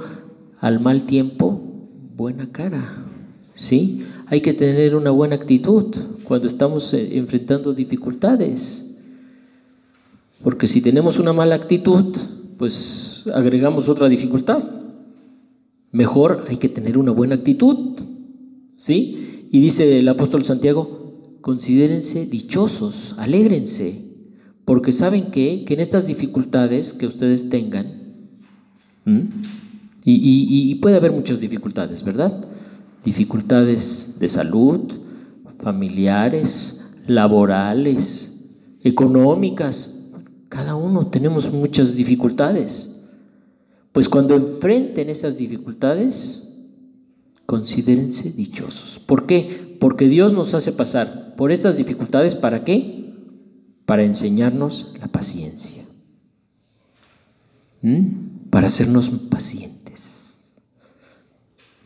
al 0.58 0.80
mal 0.80 1.02
tiempo, 1.02 1.60
buena 2.16 2.50
cara, 2.50 3.04
¿sí? 3.54 4.06
Hay 4.24 4.40
que 4.40 4.54
tener 4.54 4.96
una 4.96 5.10
buena 5.10 5.34
actitud 5.34 5.94
cuando 6.24 6.48
estamos 6.48 6.94
eh, 6.94 7.18
enfrentando 7.18 7.74
dificultades, 7.74 9.00
porque 10.42 10.66
si 10.66 10.80
tenemos 10.80 11.18
una 11.18 11.34
mala 11.34 11.56
actitud, 11.56 12.16
pues 12.56 13.24
agregamos 13.34 13.90
otra 13.90 14.08
dificultad. 14.08 14.64
Mejor 15.92 16.46
hay 16.48 16.56
que 16.56 16.70
tener 16.70 16.96
una 16.96 17.12
buena 17.12 17.34
actitud, 17.34 18.00
¿sí? 18.78 19.46
Y 19.52 19.60
dice 19.60 19.98
el 19.98 20.08
apóstol 20.08 20.42
Santiago, 20.42 21.36
considérense 21.42 22.24
dichosos, 22.24 23.16
alégrense, 23.18 24.07
porque 24.68 24.92
saben 24.92 25.30
que, 25.30 25.64
que 25.64 25.72
en 25.72 25.80
estas 25.80 26.06
dificultades 26.06 26.92
que 26.92 27.06
ustedes 27.06 27.48
tengan, 27.48 27.86
y, 30.04 30.70
y 30.70 30.74
puede 30.74 30.96
haber 30.98 31.10
muchas 31.10 31.40
dificultades, 31.40 32.02
¿verdad? 32.02 32.44
Dificultades 33.02 34.16
de 34.18 34.28
salud, 34.28 34.92
familiares, 35.62 36.82
laborales, 37.06 38.42
económicas, 38.82 40.10
cada 40.50 40.76
uno 40.76 41.06
tenemos 41.06 41.50
muchas 41.50 41.96
dificultades. 41.96 43.04
Pues 43.92 44.06
cuando 44.10 44.36
enfrenten 44.36 45.08
esas 45.08 45.38
dificultades, 45.38 46.58
considérense 47.46 48.32
dichosos. 48.32 48.98
¿Por 48.98 49.24
qué? 49.24 49.78
Porque 49.80 50.08
Dios 50.08 50.34
nos 50.34 50.52
hace 50.52 50.72
pasar 50.72 51.36
por 51.38 51.52
estas 51.52 51.78
dificultades, 51.78 52.34
¿para 52.34 52.66
qué? 52.66 53.07
Para 53.88 54.02
enseñarnos 54.02 54.96
la 55.00 55.06
paciencia. 55.06 55.82
Para 58.50 58.66
hacernos 58.66 59.08
pacientes. 59.08 60.52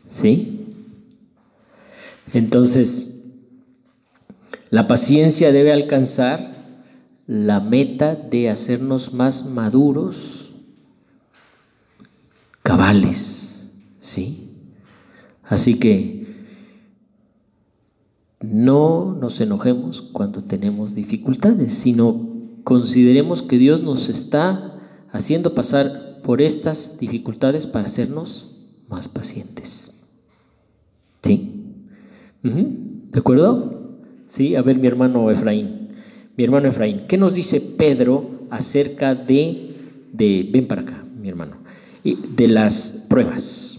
¿Sí? 0.05 0.65
Entonces, 2.33 3.21
la 4.69 4.85
paciencia 4.85 5.53
debe 5.53 5.71
alcanzar 5.71 6.51
la 7.25 7.61
meta 7.61 8.15
de 8.15 8.49
hacernos 8.49 9.13
más 9.13 9.45
maduros 9.45 10.49
cabales, 12.63 13.61
¿sí? 14.01 14.57
Así 15.43 15.79
que 15.79 16.22
no 18.43 19.17
nos 19.19 19.41
enojemos 19.41 20.01
cuando 20.01 20.41
tenemos 20.41 20.93
dificultades, 20.93 21.73
sino 21.73 22.29
consideremos 22.63 23.41
que 23.41 23.57
Dios 23.57 23.81
nos 23.81 24.09
está 24.09 24.79
haciendo 25.09 25.55
pasar 25.55 26.19
por 26.23 26.41
estas 26.41 26.99
dificultades 26.99 27.65
para 27.65 27.85
hacernos 27.85 28.57
más 28.89 29.07
pacientes. 29.07 30.09
¿Sí? 31.21 31.77
¿De 32.43 33.19
acuerdo? 33.19 33.97
Sí, 34.27 34.55
a 34.55 34.61
ver 34.61 34.77
mi 34.77 34.87
hermano 34.87 35.31
Efraín. 35.31 35.89
Mi 36.35 36.43
hermano 36.43 36.67
Efraín, 36.67 37.07
¿qué 37.07 37.17
nos 37.17 37.33
dice 37.33 37.61
Pedro 37.61 38.47
acerca 38.49 39.15
de, 39.15 39.73
de 40.11 40.49
ven 40.51 40.67
para 40.67 40.81
acá, 40.81 41.05
mi 41.17 41.29
hermano? 41.29 41.63
de 42.03 42.47
las 42.47 43.05
pruebas. 43.09 43.72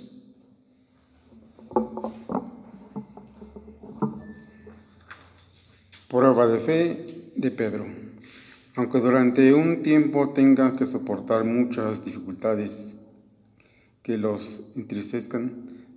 Prueba 6.14 6.46
de 6.46 6.60
fe 6.60 7.32
de 7.34 7.50
Pedro. 7.50 7.84
Aunque 8.76 9.00
durante 9.00 9.52
un 9.52 9.82
tiempo 9.82 10.32
tenga 10.32 10.76
que 10.76 10.86
soportar 10.86 11.42
muchas 11.42 12.04
dificultades 12.04 13.06
que 14.00 14.16
los 14.16 14.74
entristezcan, 14.76 15.50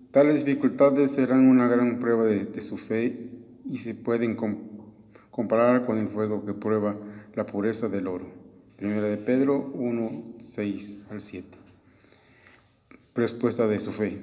tales 0.09 0.43
dificultades 0.43 1.11
serán 1.11 1.47
una 1.47 1.68
gran 1.68 1.99
prueba 1.99 2.26
de, 2.26 2.61
su 2.63 2.80
fe 2.80 3.30
y 3.63 3.78
se 3.78 3.93
pueden 3.93 4.36
comparar 5.30 5.86
con 5.86 5.99
el 5.99 6.07
fuego 6.07 6.43
que 6.43 6.55
prueba 6.55 6.97
la 7.36 7.45
pureza 7.45 7.88
del 7.88 8.07
oro. 8.07 8.26
Primera 8.76 9.07
de 9.07 9.18
Pedro 9.18 9.72
1, 9.76 10.24
6 10.39 11.05
al 11.11 11.22
7 11.22 11.57
respuesta 13.13 13.68
de 13.68 13.80
su 13.80 13.91
fe. 13.91 14.18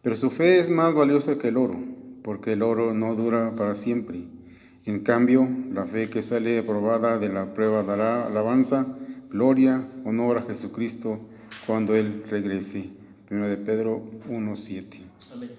Pero 0.00 0.16
su 0.16 0.30
fe 0.30 0.60
es 0.60 0.70
más 0.70 0.94
valiosa 0.94 1.36
que 1.36 1.48
el 1.48 1.58
oro, 1.58 1.78
porque 2.22 2.54
el 2.54 2.62
oro 2.62 2.94
no 2.94 3.14
dura 3.14 3.54
para 3.54 3.74
siempre. 3.74 4.39
En 4.86 5.00
cambio, 5.00 5.48
la 5.72 5.86
fe 5.86 6.08
que 6.08 6.22
sale 6.22 6.58
aprobada 6.58 7.18
de 7.18 7.28
la 7.28 7.52
prueba 7.52 7.82
dará 7.82 8.26
alabanza, 8.26 8.86
gloria, 9.30 9.86
honor 10.04 10.38
a 10.38 10.42
Jesucristo 10.42 11.20
cuando 11.66 11.94
Él 11.94 12.24
regrese. 12.28 12.90
Primero 13.26 13.48
de 13.48 13.58
Pedro 13.58 14.02
1.7. 14.28 15.02
Amén. 15.34 15.50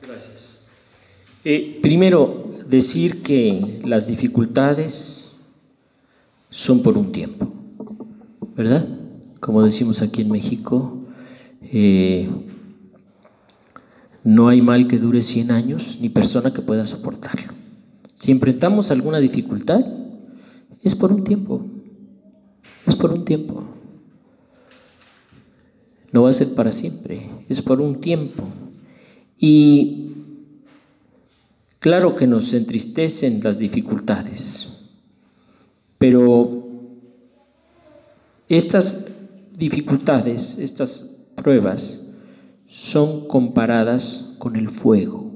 Gracias. 0.00 0.58
Eh, 1.44 1.78
primero, 1.82 2.50
decir 2.68 3.22
que 3.22 3.80
las 3.84 4.08
dificultades 4.08 5.32
son 6.50 6.82
por 6.82 6.96
un 6.96 7.12
tiempo, 7.12 7.52
¿verdad? 8.56 8.86
Como 9.40 9.62
decimos 9.62 10.02
aquí 10.02 10.22
en 10.22 10.30
México, 10.30 11.04
eh, 11.62 12.28
no 14.24 14.48
hay 14.48 14.62
mal 14.62 14.88
que 14.88 14.98
dure 14.98 15.22
100 15.22 15.50
años 15.50 15.98
ni 16.00 16.08
persona 16.08 16.52
que 16.52 16.62
pueda 16.62 16.86
soportarlo. 16.86 17.57
Si 18.18 18.32
enfrentamos 18.32 18.90
alguna 18.90 19.18
dificultad, 19.20 19.84
es 20.82 20.94
por 20.94 21.12
un 21.12 21.24
tiempo. 21.24 21.64
Es 22.86 22.96
por 22.96 23.12
un 23.12 23.24
tiempo. 23.24 23.64
No 26.10 26.22
va 26.22 26.30
a 26.30 26.32
ser 26.32 26.54
para 26.54 26.72
siempre, 26.72 27.28
es 27.48 27.62
por 27.62 27.80
un 27.80 28.00
tiempo. 28.00 28.42
Y 29.38 30.12
claro 31.78 32.14
que 32.14 32.26
nos 32.26 32.52
entristecen 32.54 33.40
las 33.42 33.58
dificultades, 33.58 34.88
pero 35.98 36.66
estas 38.48 39.08
dificultades, 39.56 40.58
estas 40.58 41.26
pruebas 41.36 42.16
son 42.66 43.28
comparadas 43.28 44.34
con 44.38 44.56
el 44.56 44.70
fuego 44.70 45.27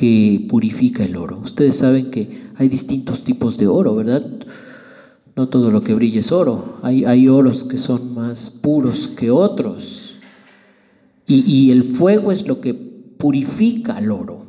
que 0.00 0.46
purifica 0.48 1.04
el 1.04 1.14
oro. 1.14 1.40
Ustedes 1.44 1.76
saben 1.76 2.10
que 2.10 2.26
hay 2.56 2.70
distintos 2.70 3.22
tipos 3.22 3.58
de 3.58 3.66
oro, 3.66 3.94
¿verdad? 3.94 4.24
No 5.36 5.50
todo 5.50 5.70
lo 5.70 5.82
que 5.82 5.92
brilla 5.92 6.20
es 6.20 6.32
oro. 6.32 6.78
Hay, 6.80 7.04
hay 7.04 7.28
oros 7.28 7.64
que 7.64 7.76
son 7.76 8.14
más 8.14 8.48
puros 8.62 9.08
que 9.08 9.30
otros. 9.30 10.16
Y, 11.26 11.40
y 11.40 11.70
el 11.70 11.82
fuego 11.82 12.32
es 12.32 12.48
lo 12.48 12.62
que 12.62 12.72
purifica 12.72 13.98
el 13.98 14.10
oro. 14.10 14.46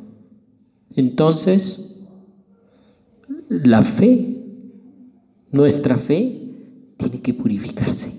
Entonces, 0.96 2.00
la 3.50 3.82
fe, 3.82 4.46
nuestra 5.50 5.98
fe, 5.98 6.40
tiene 6.96 7.20
que 7.20 7.34
purificarse. 7.34 8.10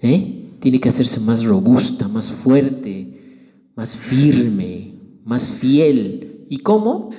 ¿Eh? 0.00 0.54
Tiene 0.58 0.80
que 0.80 0.88
hacerse 0.88 1.20
más 1.20 1.44
robusta, 1.44 2.08
más 2.08 2.32
fuerte, 2.32 3.60
más 3.76 3.94
firme, 3.94 4.91
más 5.24 5.50
fiel. 5.50 6.46
¿Y 6.48 6.58
cómo? 6.58 7.10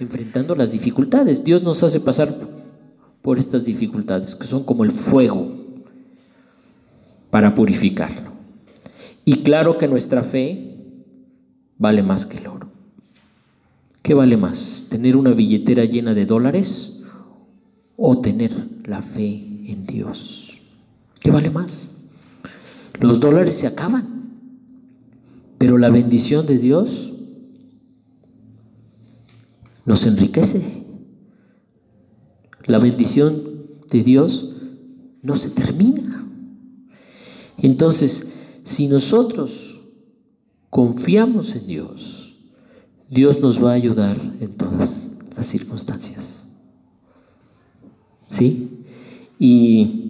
Enfrentando 0.00 0.54
las 0.54 0.72
dificultades. 0.72 1.44
Dios 1.44 1.62
nos 1.62 1.82
hace 1.82 2.00
pasar 2.00 2.34
por 3.22 3.38
estas 3.38 3.64
dificultades, 3.64 4.34
que 4.34 4.46
son 4.46 4.64
como 4.64 4.84
el 4.84 4.90
fuego, 4.90 5.46
para 7.30 7.54
purificarlo. 7.54 8.32
Y 9.24 9.38
claro 9.38 9.78
que 9.78 9.86
nuestra 9.86 10.22
fe 10.22 10.76
vale 11.78 12.02
más 12.02 12.26
que 12.26 12.38
el 12.38 12.48
oro. 12.48 12.68
¿Qué 14.02 14.14
vale 14.14 14.36
más? 14.36 14.88
¿Tener 14.90 15.16
una 15.16 15.30
billetera 15.30 15.84
llena 15.84 16.12
de 16.14 16.26
dólares 16.26 17.04
o 17.96 18.20
tener 18.20 18.50
la 18.84 19.00
fe 19.00 19.62
en 19.68 19.86
Dios? 19.86 20.60
¿Qué 21.20 21.30
vale 21.30 21.50
más? 21.50 21.90
Los 23.00 23.20
dólares 23.20 23.56
se 23.56 23.68
acaban, 23.68 24.32
pero 25.58 25.78
la 25.78 25.90
bendición 25.90 26.46
de 26.46 26.58
Dios 26.58 27.11
nos 29.84 30.06
enriquece. 30.06 30.84
La 32.66 32.78
bendición 32.78 33.42
de 33.90 34.02
Dios 34.02 34.56
no 35.22 35.36
se 35.36 35.50
termina. 35.50 36.26
Entonces, 37.58 38.32
si 38.64 38.88
nosotros 38.88 39.82
confiamos 40.70 41.54
en 41.56 41.66
Dios, 41.66 42.36
Dios 43.10 43.40
nos 43.40 43.62
va 43.62 43.72
a 43.72 43.74
ayudar 43.74 44.16
en 44.40 44.56
todas 44.56 45.18
las 45.36 45.46
circunstancias. 45.46 46.46
¿Sí? 48.26 48.84
Y 49.38 50.02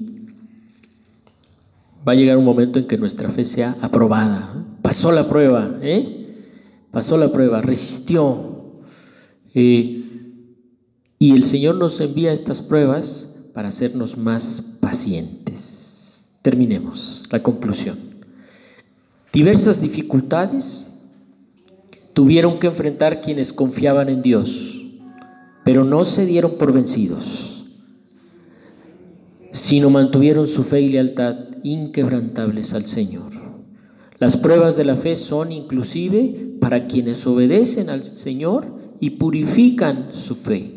va 2.06 2.12
a 2.12 2.14
llegar 2.14 2.36
un 2.36 2.44
momento 2.44 2.78
en 2.78 2.86
que 2.86 2.98
nuestra 2.98 3.28
fe 3.28 3.44
sea 3.44 3.76
aprobada. 3.80 4.64
Pasó 4.82 5.10
la 5.12 5.28
prueba, 5.28 5.78
¿eh? 5.82 6.18
Pasó 6.90 7.16
la 7.16 7.32
prueba, 7.32 7.60
resistió. 7.60 8.61
Eh, 9.54 10.02
y 11.18 11.32
el 11.32 11.44
Señor 11.44 11.76
nos 11.76 12.00
envía 12.00 12.32
estas 12.32 12.62
pruebas 12.62 13.36
para 13.54 13.68
hacernos 13.68 14.16
más 14.16 14.78
pacientes. 14.80 16.24
Terminemos 16.42 17.24
la 17.30 17.42
conclusión. 17.42 17.96
Diversas 19.32 19.80
dificultades 19.80 20.92
tuvieron 22.12 22.58
que 22.58 22.66
enfrentar 22.66 23.20
quienes 23.20 23.52
confiaban 23.52 24.08
en 24.08 24.22
Dios, 24.22 24.84
pero 25.64 25.84
no 25.84 26.04
se 26.04 26.26
dieron 26.26 26.58
por 26.58 26.72
vencidos, 26.72 27.64
sino 29.52 29.90
mantuvieron 29.90 30.46
su 30.46 30.64
fe 30.64 30.80
y 30.82 30.88
lealtad 30.88 31.36
inquebrantables 31.62 32.74
al 32.74 32.86
Señor. 32.86 33.30
Las 34.18 34.36
pruebas 34.36 34.76
de 34.76 34.84
la 34.84 34.96
fe 34.96 35.16
son 35.16 35.52
inclusive 35.52 36.56
para 36.60 36.86
quienes 36.86 37.26
obedecen 37.26 37.90
al 37.90 38.04
Señor 38.04 38.81
y 39.02 39.10
purifican 39.10 40.10
su 40.12 40.36
fe. 40.36 40.70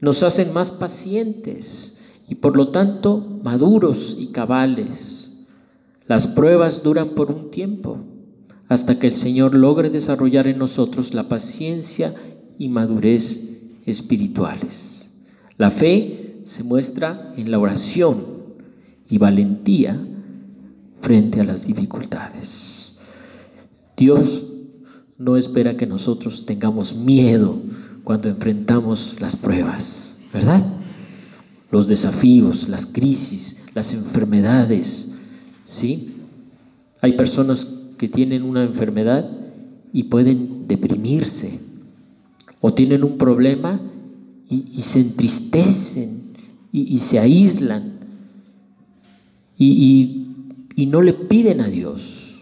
Nos 0.00 0.24
hacen 0.24 0.52
más 0.52 0.72
pacientes 0.72 2.00
y 2.28 2.34
por 2.34 2.56
lo 2.56 2.70
tanto 2.70 3.38
maduros 3.44 4.16
y 4.18 4.26
cabales. 4.32 5.46
Las 6.08 6.26
pruebas 6.26 6.82
duran 6.82 7.10
por 7.10 7.30
un 7.30 7.52
tiempo 7.52 7.98
hasta 8.66 8.98
que 8.98 9.06
el 9.06 9.14
Señor 9.14 9.54
logre 9.54 9.88
desarrollar 9.88 10.48
en 10.48 10.58
nosotros 10.58 11.14
la 11.14 11.28
paciencia 11.28 12.12
y 12.58 12.68
madurez 12.68 13.68
espirituales. 13.86 15.10
La 15.56 15.70
fe 15.70 16.40
se 16.42 16.64
muestra 16.64 17.32
en 17.36 17.52
la 17.52 17.60
oración 17.60 18.20
y 19.08 19.18
valentía 19.18 20.04
frente 21.00 21.40
a 21.40 21.44
las 21.44 21.68
dificultades. 21.68 22.98
Dios 23.96 24.49
no 25.20 25.36
espera 25.36 25.76
que 25.76 25.86
nosotros 25.86 26.46
tengamos 26.46 26.96
miedo 26.96 27.60
cuando 28.04 28.30
enfrentamos 28.30 29.16
las 29.20 29.36
pruebas, 29.36 30.20
¿verdad? 30.32 30.64
Los 31.70 31.88
desafíos, 31.88 32.70
las 32.70 32.86
crisis, 32.86 33.66
las 33.74 33.92
enfermedades, 33.92 35.18
¿sí? 35.62 36.14
Hay 37.02 37.18
personas 37.18 37.90
que 37.98 38.08
tienen 38.08 38.42
una 38.42 38.64
enfermedad 38.64 39.30
y 39.92 40.04
pueden 40.04 40.66
deprimirse 40.66 41.60
o 42.62 42.72
tienen 42.72 43.04
un 43.04 43.18
problema 43.18 43.78
y, 44.48 44.80
se 44.80 45.00
entristecen 45.00 46.32
y, 46.72 46.98
se 47.00 47.18
aíslan 47.18 47.92
y, 49.58 50.26
y 50.74 50.86
no 50.86 51.02
le 51.02 51.12
piden 51.12 51.60
a 51.60 51.68
Dios. 51.68 52.40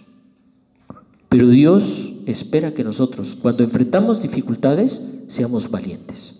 Pero 1.29 1.49
Dios 1.49 2.08
espera 2.31 2.74
que 2.74 2.85
nosotros, 2.85 3.37
cuando 3.41 3.64
enfrentamos 3.64 4.22
dificultades, 4.22 5.22
seamos 5.29 5.70
valientes. 5.70 6.35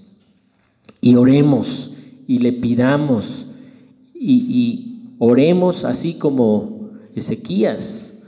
Y 1.01 1.15
oremos 1.17 1.93
y 2.27 2.39
le 2.39 2.53
pidamos 2.53 3.47
y, 4.15 4.35
y 4.35 5.15
oremos 5.19 5.85
así 5.85 6.15
como 6.15 6.91
Ezequías 7.15 8.23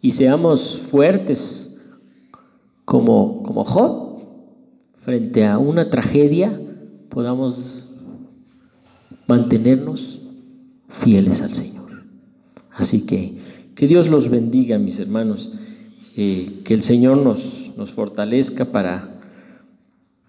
y 0.00 0.12
seamos 0.12 0.78
fuertes 0.78 1.80
como, 2.84 3.42
como 3.42 3.64
Job 3.64 4.20
frente 4.96 5.46
a 5.46 5.58
una 5.58 5.90
tragedia, 5.90 6.58
podamos 7.08 7.88
mantenernos 9.26 10.20
fieles 10.88 11.42
al 11.42 11.52
Señor. 11.52 12.04
Así 12.70 13.06
que 13.06 13.42
que 13.74 13.86
Dios 13.86 14.08
los 14.08 14.28
bendiga, 14.28 14.78
mis 14.78 14.98
hermanos, 14.98 15.54
eh, 16.16 16.60
que 16.64 16.74
el 16.74 16.82
Señor 16.82 17.18
nos, 17.18 17.72
nos 17.76 17.90
fortalezca 17.92 18.66
para, 18.66 19.20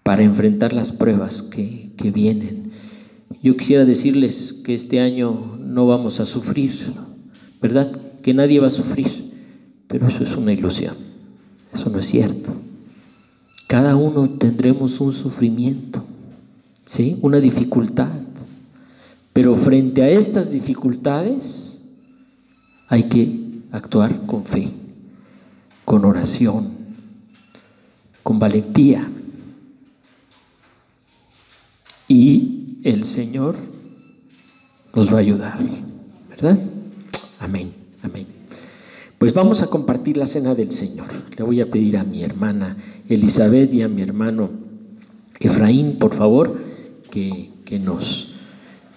para 0.02 0.22
enfrentar 0.22 0.72
las 0.72 0.92
pruebas 0.92 1.42
que, 1.42 1.92
que 1.96 2.10
vienen. 2.10 2.70
Yo 3.42 3.56
quisiera 3.56 3.84
decirles 3.84 4.62
que 4.64 4.74
este 4.74 5.00
año 5.00 5.58
no 5.60 5.86
vamos 5.86 6.20
a 6.20 6.26
sufrir, 6.26 6.72
¿verdad? 7.60 7.90
Que 8.22 8.32
nadie 8.32 8.60
va 8.60 8.68
a 8.68 8.70
sufrir, 8.70 9.08
pero 9.88 10.08
eso 10.08 10.22
es 10.22 10.34
una 10.36 10.52
ilusión, 10.52 10.94
eso 11.72 11.90
no 11.90 11.98
es 11.98 12.06
cierto. 12.06 12.52
Cada 13.66 13.96
uno 13.96 14.30
tendremos 14.30 15.00
un 15.00 15.12
sufrimiento, 15.12 16.04
¿sí? 16.84 17.18
Una 17.22 17.40
dificultad. 17.40 18.08
Pero 19.32 19.54
frente 19.54 20.02
a 20.02 20.08
estas 20.08 20.52
dificultades, 20.52 21.90
hay 22.86 23.04
que 23.04 23.40
actuar 23.72 24.26
con 24.26 24.44
fe, 24.44 24.68
con 25.84 26.04
oración, 26.04 26.72
con 28.22 28.38
valentía. 28.38 29.08
Y 32.08 32.78
el 32.84 33.04
Señor 33.04 33.56
nos 34.94 35.12
va 35.12 35.16
a 35.16 35.20
ayudar, 35.20 35.58
¿verdad? 36.30 36.58
Amén, 37.40 37.72
amén. 38.02 38.26
Pues 39.18 39.32
vamos 39.32 39.62
a 39.62 39.68
compartir 39.68 40.16
la 40.16 40.26
cena 40.26 40.54
del 40.54 40.70
Señor. 40.70 41.06
Le 41.36 41.44
voy 41.44 41.60
a 41.60 41.70
pedir 41.70 41.96
a 41.96 42.04
mi 42.04 42.22
hermana 42.22 42.76
Elizabeth 43.08 43.72
y 43.74 43.82
a 43.82 43.88
mi 43.88 44.02
hermano 44.02 44.50
Efraín, 45.40 45.98
por 45.98 46.14
favor, 46.14 46.60
que, 47.10 47.50
que 47.64 47.78
nos, 47.78 48.34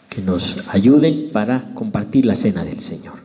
que 0.10 0.22
nos 0.22 0.64
ayuden 0.70 1.30
para 1.32 1.74
compartir 1.74 2.26
la 2.26 2.36
cena 2.36 2.64
del 2.64 2.80
Señor. 2.80 3.17